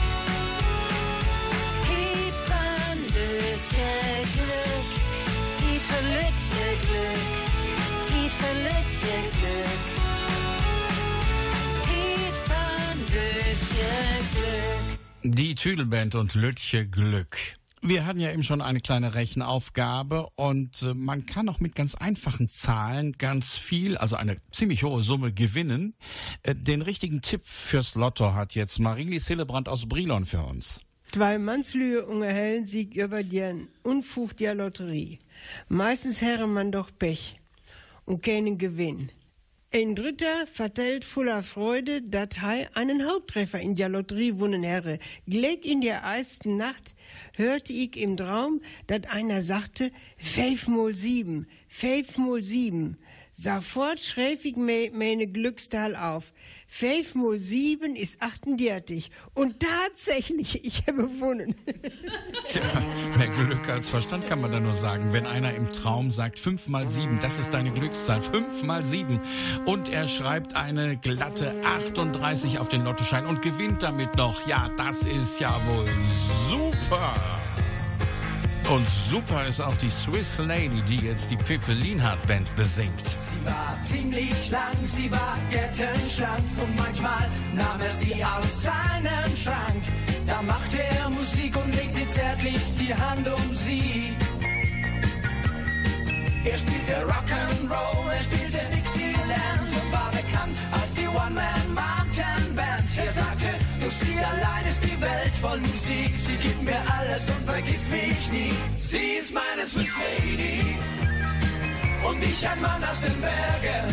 Tiet 1.82 2.38
van 2.50 2.98
Lutje 3.16 3.92
Glück. 4.34 4.90
Tiet 5.58 5.84
van 5.88 6.06
Lutje 6.12 6.78
Glück. 6.82 7.49
Die 15.24 15.56
Tüdelband 15.56 16.16
und 16.16 16.34
Lütje 16.36 16.88
Glück. 16.88 17.38
Wir 17.82 18.06
hatten 18.06 18.20
ja 18.20 18.32
eben 18.32 18.44
schon 18.44 18.62
eine 18.62 18.82
kleine 18.82 19.16
Rechenaufgabe 19.16 20.28
und 20.36 20.82
äh, 20.82 20.94
man 20.94 21.26
kann 21.26 21.48
auch 21.48 21.60
mit 21.60 21.76
ganz 21.76 21.96
einfachen 21.96 22.50
Zahlen 22.50 23.14
ganz 23.18 23.58
viel, 23.58 23.98
also 23.98 24.18
eine 24.18 24.38
ziemlich 24.52 24.84
hohe 24.84 25.02
Summe 25.02 25.32
gewinnen. 25.32 25.94
Äh, 26.44 26.56
den 26.56 26.82
richtigen 26.82 27.22
Tipp 27.22 27.42
fürs 27.46 27.96
Lotto 27.96 28.34
hat 28.34 28.56
jetzt 28.56 28.80
Marilis 28.80 29.28
Hillebrand 29.28 29.70
aus 29.70 29.88
Brilon 29.88 30.26
für 30.26 30.42
uns. 30.42 30.82
Zwei 31.12 31.40
Mannslühe 31.40 32.06
unterhellen 32.06 32.66
sich 32.66 32.96
über 32.96 33.24
den 33.24 33.70
Unfug 33.84 34.36
der 34.38 34.56
Lotterie. 34.56 35.20
Meistens 35.70 36.22
herre 36.22 36.48
man 36.48 36.72
doch 36.72 36.90
Pech 36.98 37.39
und 38.10 38.24
keinen 38.24 38.58
Gewinn. 38.58 39.12
Ein 39.72 39.94
Dritter 39.94 40.48
vertellt 40.52 41.06
voller 41.06 41.44
Freude, 41.44 42.02
dass 42.02 42.30
er 42.42 42.76
einen 42.76 43.08
Haupttreffer 43.08 43.60
in 43.60 43.76
der 43.76 43.88
Lotterie 43.88 44.40
wonnen 44.40 44.64
herre. 44.64 44.98
Gleich 45.28 45.64
in 45.64 45.82
der 45.82 45.98
ersten 46.00 46.58
Nacht 46.58 46.96
hörte 47.36 47.72
ich 47.72 47.96
im 47.96 48.18
Traum, 48.18 48.62
dass 48.88 49.04
einer 49.04 49.44
sagte, 49.44 49.92
fünf 50.18 50.68
mal 50.68 50.96
sieben, 50.96 51.46
fünf 51.68 52.18
mal 52.18 52.42
sieben. 52.42 52.98
Sofort 53.42 54.02
schreib 54.02 54.44
ich 54.44 54.58
me, 54.58 54.92
meine 54.94 55.26
Glückszahl 55.26 55.96
auf. 55.96 56.34
Fünf 56.68 57.16
mal 57.16 57.40
sieben 57.40 57.96
ist 57.96 58.22
38. 58.22 59.10
Und 59.34 59.62
tatsächlich, 59.62 60.66
ich 60.66 60.86
habe 60.88 61.04
gewonnen. 61.04 61.56
Tja, 62.50 62.62
mehr 63.18 63.30
Glück 63.30 63.70
als 63.70 63.88
Verstand 63.88 64.28
kann 64.28 64.42
man 64.42 64.52
da 64.52 64.60
nur 64.60 64.74
sagen. 64.74 65.14
Wenn 65.14 65.26
einer 65.26 65.54
im 65.54 65.72
Traum 65.72 66.12
sagt, 66.12 66.38
fünf 66.38 66.68
mal 66.68 66.86
sieben, 66.86 67.22
das 67.22 67.40
ist 67.40 67.54
deine 67.54 67.72
Glückszahl, 67.72 68.22
fünf 68.22 68.64
mal 68.64 68.84
sieben. 68.84 69.22
Und 69.64 69.88
er 69.88 70.10
schreibt 70.10 70.58
eine 70.58 70.98
glatte 70.98 71.56
38 71.64 72.60
auf 72.60 72.68
den 72.68 72.84
Lottoschein 72.84 73.26
und 73.26 73.42
gewinnt 73.42 73.84
damit 73.84 74.18
noch. 74.18 74.48
Ja, 74.48 74.70
das 74.76 75.04
ist 75.04 75.40
ja 75.40 75.62
wohl 75.66 75.88
super. 76.50 77.16
Und 78.70 78.88
super 78.88 79.46
ist 79.46 79.62
auch 79.62 79.76
die 79.78 79.90
Swiss 79.90 80.38
Lady, 80.38 80.84
die 80.84 80.98
jetzt 80.98 81.32
die 81.32 81.38
Pippi 81.38 81.74
Lienhardt 81.74 82.22
Band 82.28 82.56
besingt. 82.56 83.10
Sie 83.10 83.46
war 83.46 83.80
ziemlich 83.84 84.52
lang, 84.52 84.78
sie 84.84 85.12
war 85.12 85.38
gettenschlank 85.50 86.44
und 86.62 86.76
manchmal 86.76 87.28
nahm 87.56 87.82
er 87.82 87.92
sie 87.92 88.24
aus 88.24 88.62
seinem 88.62 89.36
Schrank. 89.36 89.84
Da 90.28 90.44
machte 90.44 90.84
er 90.84 91.10
Musik 91.10 91.58
und 91.58 91.76
legte 91.76 92.08
zärtlich 92.10 92.62
die 92.80 92.94
Hand 92.94 93.28
um 93.28 93.54
sie. 93.56 94.16
Er 96.46 96.58
spielte 96.58 96.94
Rock'n'Roll, 97.08 98.12
er 98.12 98.22
spielte 98.22 98.60
Dixieland 98.72 99.70
und 99.84 99.92
war 99.92 100.12
bekannt 100.12 100.58
als 100.72 100.94
die 100.94 101.08
One-Man-Mountain-Band. 101.08 102.98
Er 102.98 103.08
sagte, 103.08 103.39
durch 103.90 104.08
sie 104.08 104.20
allein 104.20 104.66
ist 104.68 104.84
die 104.84 105.02
Welt 105.02 105.36
voll 105.42 105.60
Musik. 105.60 106.12
Sie 106.16 106.38
gibt 106.38 106.62
mir 106.62 106.82
alles 106.98 107.24
und 107.30 107.44
vergisst 107.46 107.90
mich 107.90 108.32
nie. 108.32 108.54
Sie 108.78 109.14
ist 109.20 109.34
meine 109.34 109.66
Swiss 109.66 109.94
Lady 110.04 110.78
und 112.08 112.24
ich 112.24 112.48
ein 112.48 112.62
Mann 112.62 112.84
aus 112.84 113.02
den 113.02 113.20
Bergen. 113.20 113.88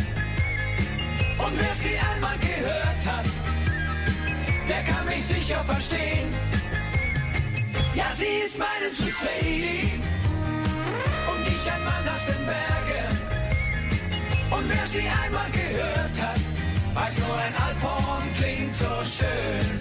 Und 1.39 1.55
wer 1.61 1.75
sie 1.75 1.97
einmal 2.13 2.37
gehört 2.39 3.03
hat, 3.13 3.29
der 4.69 4.83
kann 4.85 5.07
mich 5.07 5.25
sicher 5.25 5.65
verstehen. 5.65 6.29
Ja, 7.95 8.13
sie 8.13 8.35
ist 8.45 8.59
meine 8.59 8.91
Swiss 8.91 9.19
Lady 9.23 9.93
und 11.31 11.43
ich 11.49 11.73
ein 11.73 11.85
Mann 11.85 12.07
aus 12.15 12.25
den 12.27 12.45
Bergen. 12.53 13.13
Und 14.51 14.69
wer 14.69 14.87
sie 14.87 15.09
einmal 15.25 15.51
gehört 15.51 15.96
hat, 16.97 17.07
weiß 17.07 17.19
nur 17.27 17.37
ein 17.37 17.55
Alphorn 17.55 18.35
klingt 18.35 18.77
so 18.77 18.85
schön. 19.05 19.81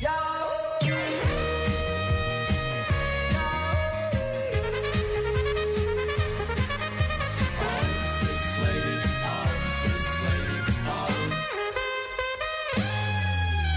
Ja. 0.00 0.10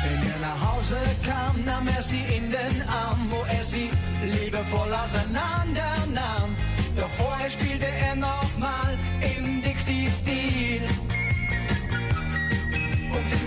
Wenn 0.03 0.21
er 0.21 0.39
nach 0.39 0.73
Hause 0.73 0.97
kam, 1.25 1.65
nahm 1.65 1.87
er 1.87 2.03
sie 2.03 2.23
in 2.37 2.51
den 2.51 2.87
Arm, 2.87 3.27
wo 3.29 3.43
er 3.49 3.63
sie 3.63 3.89
liebevoll 4.21 4.93
auseinander 4.93 5.95
nahm. 6.13 6.55
Doch 6.95 7.09
vorher 7.09 7.49
spielte 7.49 7.87
er 7.87 8.15
nochmal 8.15 8.97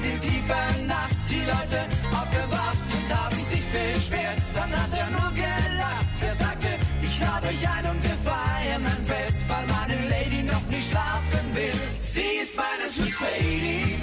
in 0.09 0.20
die 0.20 0.28
tiefen 0.28 0.86
Nacht 0.86 1.16
die 1.28 1.40
Leute 1.40 1.80
aufgewacht 2.18 2.86
und 2.96 3.16
haben 3.16 3.36
sich 3.50 3.64
beschwert. 3.76 4.42
Dann 4.54 4.70
hat 4.72 4.92
er 4.96 5.11
nur 5.11 5.30
gelacht. 5.32 6.06
Er 6.20 6.34
sagte, 6.34 6.68
ich 7.02 7.20
lade 7.20 7.48
euch 7.48 7.68
ein 7.68 7.84
und 7.90 8.02
wir 8.02 8.18
feiern 8.30 8.84
ein 8.84 9.04
Fest, 9.06 9.38
weil 9.48 9.66
meine 9.66 10.09
Lady 10.09 10.42
noch 10.42 10.66
nicht 10.68 10.88
schlafen 10.90 11.54
will. 11.54 11.78
Sie 12.00 12.30
ist 12.42 12.56
meine 12.56 12.86
Swiss 12.90 13.20
Lady 13.20 14.00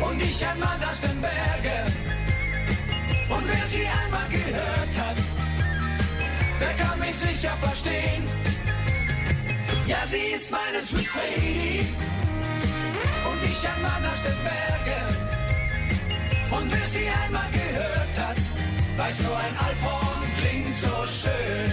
und 0.00 0.22
ich 0.22 0.46
ein 0.46 0.58
Mann 0.58 0.82
aus 0.90 1.00
den 1.00 1.20
Bergen. 1.20 1.86
Und 3.28 3.44
wer 3.46 3.66
sie 3.66 3.86
einmal 4.02 4.28
gehört 4.28 4.94
hat, 5.04 5.18
der 6.60 6.74
kann 6.74 6.98
mich 6.98 7.16
sicher 7.16 7.56
verstehen. 7.60 8.24
Ja, 9.86 10.04
sie 10.06 10.34
ist 10.36 10.50
meine 10.50 10.82
Swiss 10.82 11.10
Lady 11.14 11.86
ich 13.52 13.68
ein 13.68 13.82
Mann 13.82 14.04
aus 14.04 14.22
den 14.22 14.38
Bergen. 14.48 15.12
Und 16.50 16.72
wer 16.72 16.86
sie 16.86 17.08
einmal 17.08 17.50
gehört 17.50 18.18
hat, 18.18 18.38
weiß 18.96 19.22
nur 19.22 19.36
ein 19.36 19.56
Alphorn 19.66 20.22
klingt 20.38 20.78
so 20.78 21.06
schön. 21.06 21.72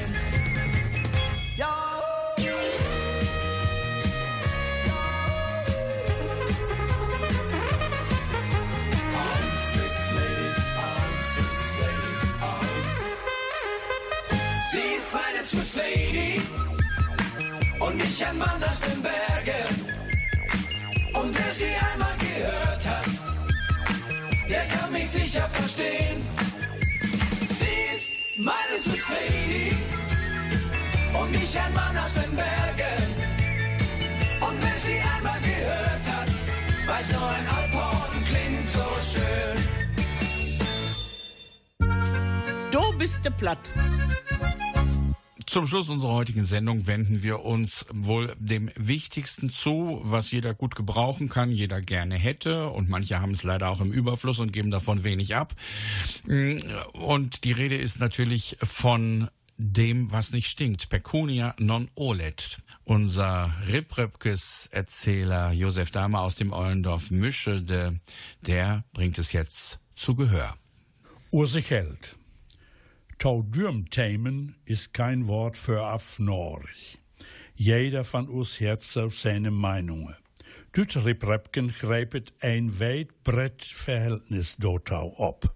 Sie 14.72 14.88
ist 14.98 15.12
meine 15.12 15.44
Swiss 15.44 15.76
und 17.80 18.04
ich 18.04 18.26
ein 18.26 18.38
Mann 18.38 18.64
aus 18.64 18.80
den 18.82 19.02
Bergen. 19.02 19.99
Sie 21.60 21.76
einmal 21.92 22.16
gehört 22.16 22.88
hat, 22.88 23.06
der 24.50 24.66
kann 24.68 24.94
mich 24.94 25.10
sicher 25.10 25.50
verstehen. 25.50 26.26
Sie 27.60 27.96
ist 27.96 28.12
meine 28.38 28.80
Swiss 28.82 29.76
und 31.20 31.36
ich 31.36 31.60
ein 31.60 31.74
Mann 31.74 31.98
aus 31.98 32.14
den 32.14 32.34
Bergen. 32.34 33.04
Und 34.40 34.58
wer 34.62 34.80
sie 34.80 35.02
einmal 35.18 35.42
gehört 35.42 36.06
hat, 36.16 36.30
weiß 36.88 37.12
nur 37.12 37.28
ein 37.28 37.46
Alphorn 37.58 38.24
klingt 38.30 38.70
so 38.70 38.88
schön. 39.12 39.58
Du 42.72 42.98
bist 42.98 43.26
der 43.26 43.32
Platt. 43.32 43.60
Zum 45.50 45.66
Schluss 45.66 45.90
unserer 45.90 46.12
heutigen 46.12 46.46
Sendung 46.46 46.86
wenden 46.86 47.24
wir 47.24 47.44
uns 47.44 47.88
wohl 47.92 48.36
dem 48.38 48.70
Wichtigsten 48.76 49.50
zu, 49.50 50.00
was 50.04 50.30
jeder 50.30 50.54
gut 50.54 50.76
gebrauchen 50.76 51.28
kann, 51.28 51.50
jeder 51.50 51.82
gerne 51.82 52.14
hätte 52.14 52.70
und 52.70 52.88
manche 52.88 53.20
haben 53.20 53.32
es 53.32 53.42
leider 53.42 53.70
auch 53.70 53.82
im 53.82 53.92
Überfluss 53.92 54.38
und 54.38 54.54
geben 54.54 54.70
davon 54.70 55.04
wenig 55.04 55.36
ab. 55.36 55.56
Und 56.94 57.44
die 57.46 57.52
Rede 57.52 57.78
ist 57.78 58.00
natürlich 58.00 58.58
von 58.62 59.28
dem, 59.58 60.12
was 60.12 60.34
nicht 60.34 60.50
stinkt. 60.50 60.88
Pecunia 60.90 61.56
non 61.58 61.90
olet. 61.96 62.60
Unser 62.84 63.52
Ripröpkes-Erzähler 63.68 65.52
Josef 65.52 65.90
Dahmer 65.90 66.22
aus 66.22 66.36
dem 66.36 66.54
Eulendorf 66.54 67.10
Mischede, 67.10 68.00
der 68.42 68.84
bringt 68.94 69.18
es 69.18 69.32
jetzt 69.32 69.80
zu 69.96 70.14
Gehör. 70.14 70.56
Ursich 71.32 71.72
Held. 71.72 72.19
Taudürmthemen 73.20 74.56
ist 74.64 74.94
kein 74.94 75.28
Wort 75.28 75.58
für 75.58 75.84
Afnorch. 75.84 76.98
Jeder 77.54 78.06
von 78.06 78.30
uns 78.30 78.62
hat 78.62 78.82
seine 78.82 79.52
Meinungen. 79.52 80.16
Dit 80.74 80.96
Riprepken 80.96 81.68
greepet 81.68 82.32
ein 82.40 82.80
weit 82.80 83.10
Verhältnis 83.62 84.56
dotau 84.56 85.14
op. 85.18 85.54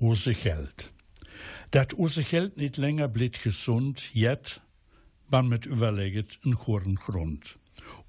Ursich 0.00 0.46
Held. 0.46 0.90
Dat 1.72 1.92
Ursich 1.92 2.32
Held 2.32 2.56
nicht 2.56 2.78
länger 2.78 3.08
blit 3.08 3.42
gesund, 3.42 4.08
jet, 4.14 4.62
wann 5.28 5.48
mit 5.48 5.66
überleget 5.66 6.38
en 6.42 6.54
goren 6.54 6.96
Grund. 6.96 7.58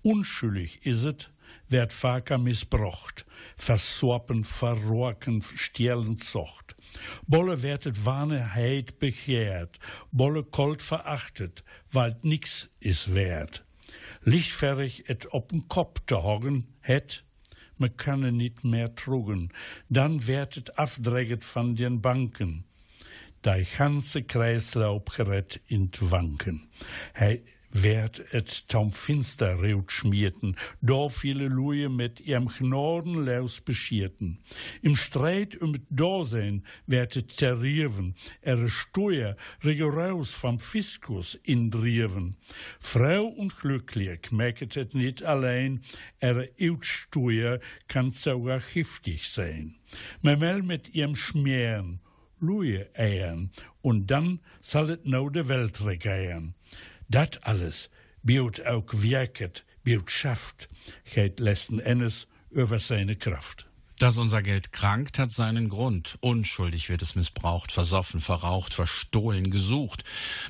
Unschuldig 0.04 0.86
is 0.86 1.04
het, 1.04 1.30
werd 1.70 1.94
vaker 1.94 2.40
missbrocht, 2.40 3.26
versorpen, 3.56 4.46
verroken, 4.46 5.42
stjelen 5.56 6.18
zocht. 6.18 6.76
Bolle 7.26 7.58
werd 7.58 7.84
het 7.84 8.04
Wahrheit 8.04 8.98
begehrt, 8.98 9.78
Bolle 10.10 10.44
kold 10.44 10.84
verachtet, 10.84 11.64
weil 11.92 12.18
nix 12.22 12.70
is 12.80 13.06
wert. 13.06 13.64
Lichtfertig 14.22 15.02
et 15.02 15.28
op'n 15.28 15.68
Kopf 15.68 16.02
te 16.06 16.16
hoggen, 16.16 16.66
het, 16.80 17.24
me 17.76 17.90
kanne 17.90 18.32
niet 18.32 18.64
mehr 18.64 18.94
trugen, 18.94 19.50
dann 19.88 20.26
werd 20.26 20.56
het 20.56 20.76
afdreget 20.76 21.46
van 21.46 21.74
den 21.74 22.00
Banken. 22.00 22.66
Die 23.42 23.66
ganze 23.66 24.22
Kreislauf 24.22 25.02
gerät 25.06 25.62
in 25.66 25.90
Wanken. 26.00 26.70
Hij 27.12 27.44
werd 27.70 28.22
het 28.30 28.68
taum 28.68 28.92
finster 28.92 29.58
reut 29.60 29.92
schmierten, 29.92 30.56
da 30.80 31.10
viele 31.10 31.48
Luje 31.48 31.90
mit 31.90 32.20
ihrem 32.20 32.48
Gnadenlaus 32.48 33.62
beschierten. 33.62 34.40
Im 34.82 34.96
Streit 34.96 35.58
um 35.62 35.74
het 35.74 35.86
Dasein 35.90 36.66
werd 36.86 37.14
het 37.14 37.38
terrieren, 37.38 38.16
ihre 38.42 38.70
Steuer 38.70 39.36
rigoros 39.64 40.32
vom 40.32 40.60
Fiskus 40.60 41.40
indrieren. 41.42 42.36
Frau 42.80 43.26
und 43.26 43.56
glücklich 43.56 44.32
merket 44.32 44.74
het 44.74 44.94
nicht 44.94 45.24
allein, 45.24 45.82
ihre 46.22 46.50
Utsteuer 46.60 47.60
kann 47.88 48.12
sogar 48.12 48.60
giftig 48.60 49.28
sein. 49.30 49.76
Man 50.22 50.42
will 50.42 50.62
mit 50.62 50.96
ihrem 50.96 51.16
Schmieren, 51.16 52.00
Luje 52.40 52.90
eiern, 52.94 53.52
und 53.82 54.08
dann 54.08 54.40
soll 54.62 54.88
het 54.88 55.06
nou 55.06 55.30
de 55.30 55.48
Welt 55.48 55.82
regieren. 55.82 56.56
Dat 57.12 57.44
alles 57.44 57.90
biot 58.22 58.64
ook 58.66 59.02
werket, 59.02 59.66
biot 59.84 60.12
schafft, 60.12 60.70
geht 61.12 61.40
letzten 61.40 61.80
Endes 61.80 62.28
über 62.52 62.78
seine 62.80 63.16
Kraft. 63.16 63.66
Dass 63.98 64.18
unser 64.18 64.44
Geld 64.44 64.72
krankt, 64.72 65.18
hat 65.18 65.32
seinen 65.32 65.70
Grund. 65.70 66.20
Unschuldig 66.22 66.88
wird 66.88 67.02
es 67.02 67.16
missbraucht, 67.16 67.72
versoffen, 67.72 68.22
verraucht, 68.22 68.76
verstohlen, 68.76 69.50
gesucht. 69.50 70.04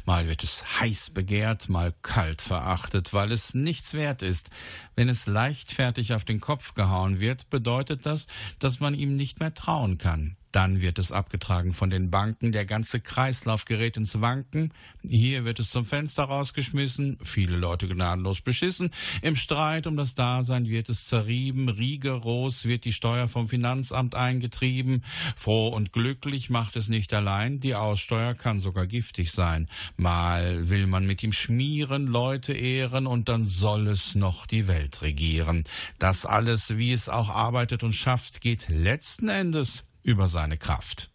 Mal 0.05 0.27
wird 0.27 0.43
es 0.43 0.81
heiß 0.81 1.11
begehrt, 1.11 1.69
mal 1.69 1.95
kalt 2.01 2.41
verachtet, 2.41 3.13
weil 3.13 3.31
es 3.31 3.53
nichts 3.53 3.93
wert 3.93 4.21
ist. 4.21 4.49
Wenn 4.95 5.07
es 5.07 5.27
leichtfertig 5.27 6.13
auf 6.13 6.25
den 6.25 6.41
Kopf 6.41 6.73
gehauen 6.73 7.21
wird, 7.21 7.49
bedeutet 7.49 8.05
das, 8.05 8.27
dass 8.59 8.81
man 8.81 8.93
ihm 8.93 9.15
nicht 9.15 9.39
mehr 9.39 9.53
trauen 9.53 9.97
kann. 9.97 10.35
Dann 10.51 10.81
wird 10.81 10.97
es 10.97 11.11
abgetragen 11.11 11.73
von 11.73 11.89
den 11.89 12.09
Banken, 12.09 12.51
der 12.51 12.65
ganze 12.65 12.99
Kreislauf 12.99 13.65
gerät 13.65 13.97
ins 13.97 14.19
Wanken. 14.19 14.73
Hier 15.07 15.45
wird 15.45 15.59
es 15.59 15.69
zum 15.69 15.85
Fenster 15.85 16.23
rausgeschmissen, 16.23 17.19
viele 17.23 17.57
Leute 17.57 17.87
gnadenlos 17.87 18.41
beschissen. 18.41 18.89
Im 19.21 19.35
Streit 19.35 19.85
um 19.85 19.95
das 19.95 20.15
Dasein 20.15 20.67
wird 20.67 20.89
es 20.89 21.05
zerrieben, 21.05 21.69
rigoros 21.69 22.65
wird 22.65 22.85
die 22.85 22.93
Steuer 22.93 23.27
vom 23.27 23.47
Finanzamt 23.47 24.15
eingetrieben. 24.15 25.03
Froh 25.35 25.67
und 25.67 25.93
glücklich 25.93 26.49
macht 26.49 26.75
es 26.75 26.89
nicht 26.89 27.13
allein, 27.13 27.59
die 27.59 27.75
Aussteuer 27.75 28.33
kann 28.33 28.59
sogar 28.59 28.87
giftig 28.87 29.31
sein. 29.31 29.67
Mal 29.97 30.69
will 30.69 30.87
man 30.87 31.05
mit 31.05 31.21
ihm 31.21 31.31
schmieren, 31.31 32.07
Leute 32.07 32.53
ehren 32.53 33.05
und 33.05 33.29
dann 33.29 33.45
soll 33.45 33.87
es 33.87 34.15
noch 34.15 34.47
die 34.47 34.67
Welt 34.67 35.03
regieren. 35.03 35.63
Das 35.99 36.25
alles, 36.25 36.77
wie 36.77 36.91
es 36.91 37.07
auch 37.07 37.29
arbeitet 37.29 37.83
und 37.83 37.93
schafft, 37.93 38.41
geht 38.41 38.67
letzten 38.69 39.29
Endes 39.29 39.83
über 40.03 40.27
seine 40.27 40.57
Kraft. 40.57 41.09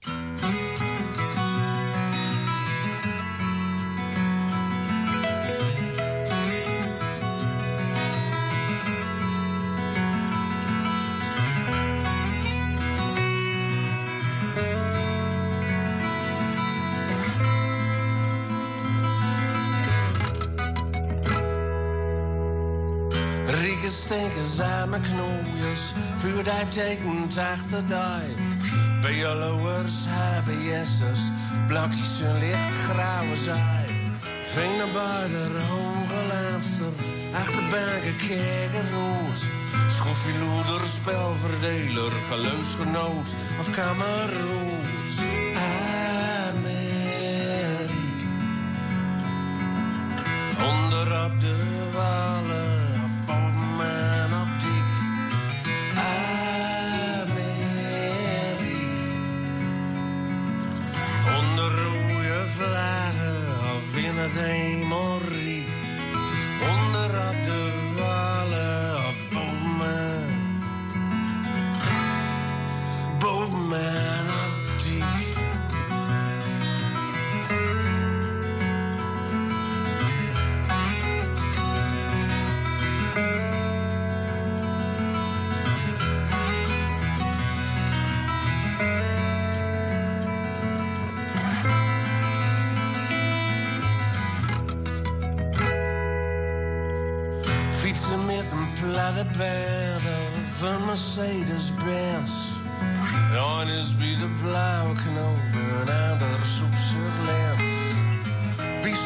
stinkers 24.05 24.61
aan 24.61 24.89
mijn 24.89 25.03
knoeiers. 25.03 25.93
Vuurduim 26.14 26.70
tekent 26.70 27.39
achter 27.39 27.87
duim. 27.87 28.53
BLO'ers, 29.05 30.07
HBS'ers, 30.09 31.30
blakjes 31.68 32.20
en 32.20 32.38
lichtgrauwe 32.38 33.36
zaai. 33.36 33.88
Venebaarder, 34.44 35.61
hongelaatster, 35.68 36.92
achterbanken, 37.32 38.16
kijken 38.16 38.90
rood. 38.92 39.40
Schoffieloeder, 39.88 40.86
spelverdeler, 40.86 42.12
geluidsgenoot 42.30 43.34
of 43.59 43.70
kameroen. 43.70 44.73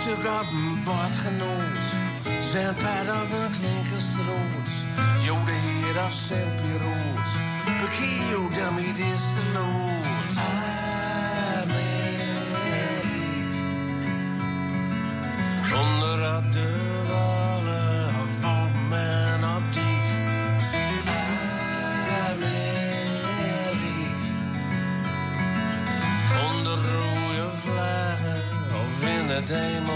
stuk 0.09 0.27
af 0.27 0.51
en. 0.85 1.85
Zijn 2.51 2.75
paard 2.75 3.09
of 3.09 3.31
een 3.33 3.51
klinkerstroot. 3.51 4.71
Jo, 5.25 5.37
det 5.45 5.55
hedder 5.55 6.13
selv 6.13 6.51
pilot. 6.61 7.29
Bekiv 7.81 8.55
dem 8.55 8.77
te 8.95 9.43
lood. 9.55 10.31
stelot. 10.31 10.47
Onder 15.81 16.37
op 16.37 16.53
de 16.53 16.71
wallen 17.09 18.07
of 18.23 18.33
boven 18.41 18.93
en 18.93 19.43
optiek. 19.57 20.07
Amerika, 20.99 22.63
Onder 26.49 26.79
rode 26.93 27.49
vlaggen 27.57 28.43
of 28.81 29.03
in 29.03 29.29
het. 29.29 29.88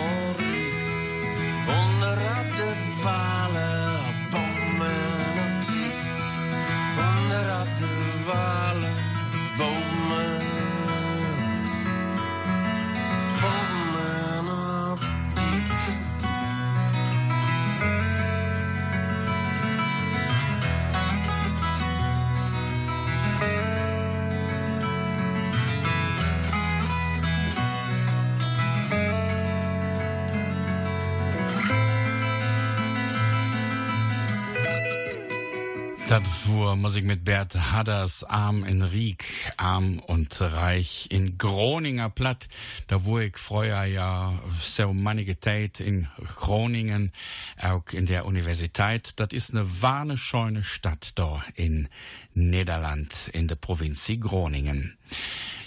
Muss 36.76 36.96
ich 36.96 37.04
mit 37.04 37.24
Bert 37.24 37.54
Hadders 37.54 38.24
Arm 38.24 38.64
in 38.64 38.82
Riek, 38.82 39.24
arm 39.56 39.98
und 39.98 40.40
reich 40.40 41.06
in 41.10 41.36
Groninger 41.36 42.08
Platt, 42.08 42.48
da 42.86 43.04
wo 43.04 43.18
ich 43.18 43.36
früher 43.36 43.84
ja 43.84 44.32
so 44.60 44.92
manige 44.92 45.38
Zeit 45.38 45.80
in 45.80 46.08
Groningen, 46.36 47.12
auch 47.60 47.84
in 47.92 48.06
der 48.06 48.26
Universität, 48.26 49.20
das 49.20 49.32
ist 49.32 49.52
eine 49.52 49.82
warne 49.82 50.16
scheune 50.16 50.62
Stadt 50.62 51.12
da 51.18 51.44
in 51.54 51.88
Niederland, 52.34 53.28
in 53.32 53.48
der 53.48 53.56
Provinz 53.56 54.10
Groningen. 54.20 54.96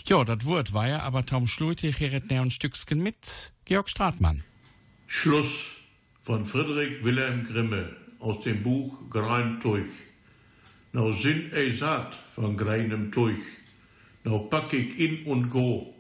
Ja, 0.06 0.24
das 0.24 0.46
Wort 0.46 0.74
war 0.74 0.88
ja 0.88 1.02
aber 1.02 1.26
Tom 1.26 1.48
Schluite, 1.48 1.88
hier 1.88 2.12
redet 2.12 2.32
ein 2.32 2.52
Stückchen 2.52 3.02
mit 3.02 3.54
Georg 3.66 3.90
Stratmann. 3.90 4.44
Schluss 5.08 5.72
von 6.24 6.46
Friedrich 6.46 7.04
Wilhelm 7.04 7.46
Grimme 7.46 7.96
aus 8.20 8.44
dem 8.44 8.64
Buch 8.64 9.10
Grein 9.10 9.60
Tuch. 9.62 9.86
Nou 10.96 11.12
zin 11.20 11.50
ei 11.52 11.74
saat 11.76 12.14
van 12.34 12.58
greinem 12.58 13.10
Tuch. 13.12 13.44
Nou 14.24 14.40
pak 14.48 14.72
ik 14.72 14.94
in 14.94 15.26
und 15.26 15.50
go. 15.52 15.94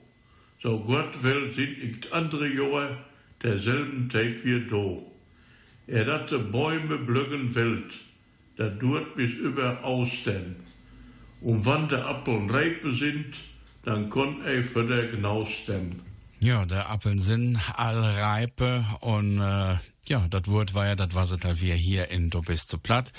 So 0.57 0.79
Gott 0.79 1.21
will, 1.21 1.51
sind 1.53 1.77
ich 1.83 2.13
andere 2.13 2.47
Jahr 2.47 2.97
derselben 3.43 4.09
Zeit 4.09 4.43
wie 4.43 4.67
do. 4.67 5.11
Er 5.85 6.05
dat 6.05 6.29
de 6.29 6.39
Bäume 6.39 6.97
blöcken 6.97 7.55
wild, 7.55 7.91
dat 8.55 8.79
durt 8.79 9.15
bis 9.15 9.33
über 9.33 9.83
Austen. 9.83 10.55
Und 11.41 11.65
wann 11.65 11.89
de 11.89 11.99
Appeln 11.99 12.49
reipe 12.49 12.91
sind, 12.91 13.35
dann 13.83 14.09
konn 14.09 14.41
ei 14.45 14.63
für 14.63 14.87
der 14.87 15.07
Gnausten. 15.07 16.01
Ja, 16.39 16.65
der 16.65 16.89
Appeln 16.89 17.19
sind 17.19 17.59
allreipe 17.75 18.85
und 19.01 19.41
äh, 19.41 19.75
ja, 20.09 20.27
das 20.29 20.47
Wort 20.47 20.73
war 20.73 20.85
ja, 20.87 20.95
das 20.95 21.13
war 21.13 21.23
es 21.23 21.61
wir 21.61 21.75
hier 21.75 22.09
in 22.09 22.29
Du 22.29 22.41
bist 22.41 22.69
zu 22.69 22.77
platt. 22.77 23.13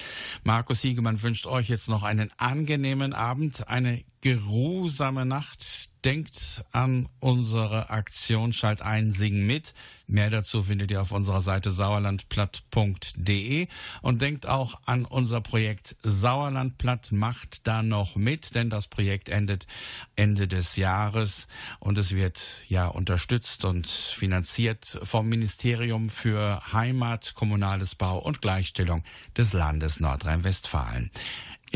Markus 0.45 0.81
Siegemann 0.81 1.23
wünscht 1.23 1.47
euch 1.47 1.69
jetzt 1.69 1.89
noch 1.89 2.03
einen 2.03 2.31
angenehmen 2.37 3.13
Abend, 3.13 3.69
eine 3.69 4.05
geruhsame 4.27 5.25
Nacht. 5.25 5.65
Denkt 6.05 6.65
an 6.73 7.09
unsere 7.21 7.91
Aktion 7.91 8.53
Schalt 8.53 8.83
ein, 8.83 9.13
sing 9.13 9.47
mit. 9.47 9.73
Mehr 10.09 10.31
dazu 10.31 10.65
findet 10.65 10.91
ihr 10.91 11.01
auf 11.01 11.13
unserer 11.13 11.41
Seite 11.41 11.71
sauerlandplatt.de 11.71 13.69
und 14.03 14.23
denkt 14.23 14.47
auch 14.47 14.75
an 14.85 15.05
unser 15.05 15.41
Projekt 15.41 15.95
Sauerlandplatt 16.03 17.13
macht 17.13 17.69
da 17.69 17.85
noch 17.85 18.17
mit, 18.17 18.57
denn 18.57 18.69
das 18.69 18.89
Projekt 18.89 19.29
endet 19.29 19.69
Ende 20.17 20.49
des 20.49 20.75
Jahres 20.75 21.47
und 21.79 21.97
es 21.97 22.13
wird 22.13 22.65
ja 22.69 22.89
unterstützt 22.89 23.65
und 23.65 23.87
finanziert 23.87 24.99
vom 25.05 25.29
Ministerium 25.29 26.11
für 26.11 26.61
Heimat, 26.73 27.35
Kommunales 27.35 27.95
Bau 27.95 28.19
und 28.19 28.43
Gleichstellung 28.43 29.05
des 29.37 29.53
Landes 29.53 30.01
Nordrhein-Westfalen. 30.01 31.13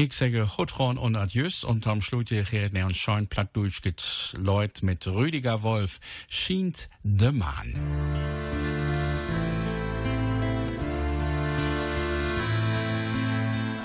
Ich 0.02 0.14
sage 0.14 0.56
Hotron 0.56 0.96
und 0.96 1.14
Adieus 1.14 1.62
und 1.62 1.86
am 1.86 2.00
Schluss 2.00 2.30
redet 2.30 2.72
ne 2.72 2.86
und 2.86 2.96
scheun 2.96 3.26
platt 3.26 3.50
durchgeht 3.52 4.34
Leut 4.38 4.82
mit 4.82 5.06
Rüdiger 5.06 5.62
Wolf 5.62 6.00
schient 6.26 6.88
de 7.02 7.30
Mann. 7.30 7.74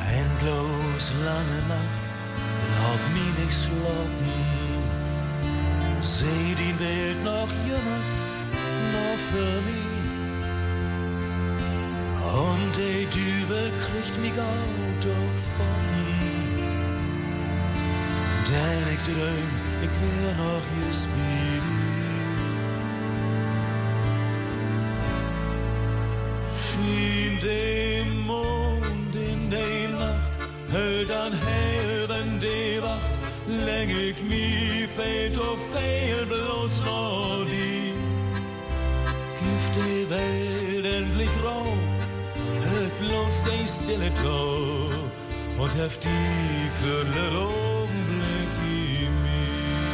Endlos 0.07 1.11
lange 1.25 1.61
Nacht, 1.67 2.05
laut 2.77 3.03
mir 3.13 3.43
nicht 3.43 3.57
slopen. 3.57 4.31
Seh 5.99 6.55
die 6.55 6.73
Bild 6.81 7.25
noch 7.25 7.49
jemals, 7.67 8.29
noch 8.93 9.19
für 9.33 9.61
mich. 9.63 9.94
Und 12.33 12.71
die 12.75 13.05
Dübel 13.05 13.71
kriegt 13.79 14.17
mich 14.19 14.33
out 14.33 15.01
davon. 15.01 15.95
Denn 18.49 18.93
ich 18.93 19.03
dröm, 19.05 19.49
ich 19.83 19.89
wär 20.01 20.33
noch 20.35 20.65
just 20.85 21.05
wie. 21.15 21.61
Schien 26.57 27.39
dem 27.41 28.21
Mond 28.25 29.15
in 29.15 29.49
der 29.49 29.89
Nacht, 29.89 30.39
höll 30.71 31.05
dann 31.05 31.33
Herren 31.33 32.39
die 32.39 32.81
Wacht, 32.81 33.19
läng 33.47 33.89
ich 33.89 34.21
mi 34.23 34.87
fehlt 34.95 35.37
auf 35.39 35.59
fehl 35.71 36.25
bloß 36.25 36.81
noch 36.85 37.45
die. 37.45 37.93
Gift 39.39 39.75
die 39.75 40.09
Welt 40.09 40.44
bloß 43.45 43.53
die 43.53 43.67
stille 43.67 44.11
Tau 44.15 44.89
und 45.61 45.75
heft 45.75 46.03
die 46.03 46.69
für 46.81 47.03
den 47.05 47.35
Augenblick 47.35 48.53
in 49.01 49.13
mir. 49.23 49.85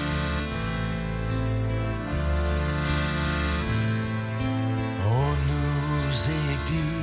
Und 5.06 5.40
nu 5.48 6.14
seh 6.14 6.44
ich 6.54 6.64
die 6.70 6.94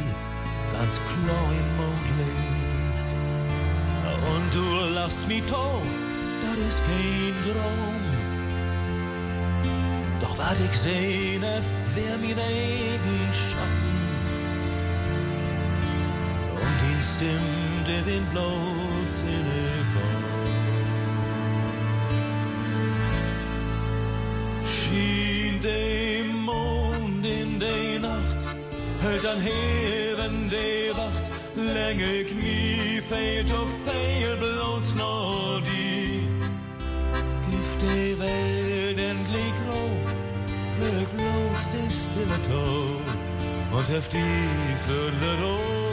ganz 0.72 0.94
klar 0.94 1.48
im 1.50 1.68
Mondlicht 1.76 2.58
und 4.32 4.46
du 4.54 4.66
lachst 4.94 5.24
mich 5.28 5.44
tot, 5.44 5.82
das 6.42 6.58
ist 6.68 6.82
kein 6.84 7.34
Traum. 7.44 8.02
Doch 10.20 10.36
wat 10.38 10.58
ich 10.70 10.78
sehne, 10.78 11.62
wär 11.94 12.18
mein 12.18 12.38
eigen 12.38 13.32
Schatten 13.32 13.87
stimmt 17.18 17.88
der 17.88 18.20
laut 18.34 19.10
seine 19.10 19.62
Schien 24.64 25.60
der 25.60 26.24
Mond 26.24 27.26
in 27.26 27.58
der 27.58 28.00
Nacht, 28.00 28.42
hält 29.02 29.26
an 29.26 29.40
Herren 29.40 30.48
der 30.50 30.96
Wacht, 30.96 31.32
Länge 31.56 32.24
Knie 32.24 33.00
fehlt 33.08 33.50
auf 33.52 33.72
fehl 33.84 34.36
bloß 34.36 34.94
noch 34.94 35.60
die 35.66 36.28
Gift 37.50 37.82
der 37.82 38.18
Welt 38.20 38.98
endlich 38.98 39.54
roh, 39.68 39.98
hört 40.80 41.12
los 41.20 41.62
der 41.72 41.90
stille 41.90 42.38
Tod. 42.48 43.08
Und 43.70 43.88
heft 43.88 44.12
die 44.12 44.76
Fülle 44.86 45.36
Augenblick 45.44 45.87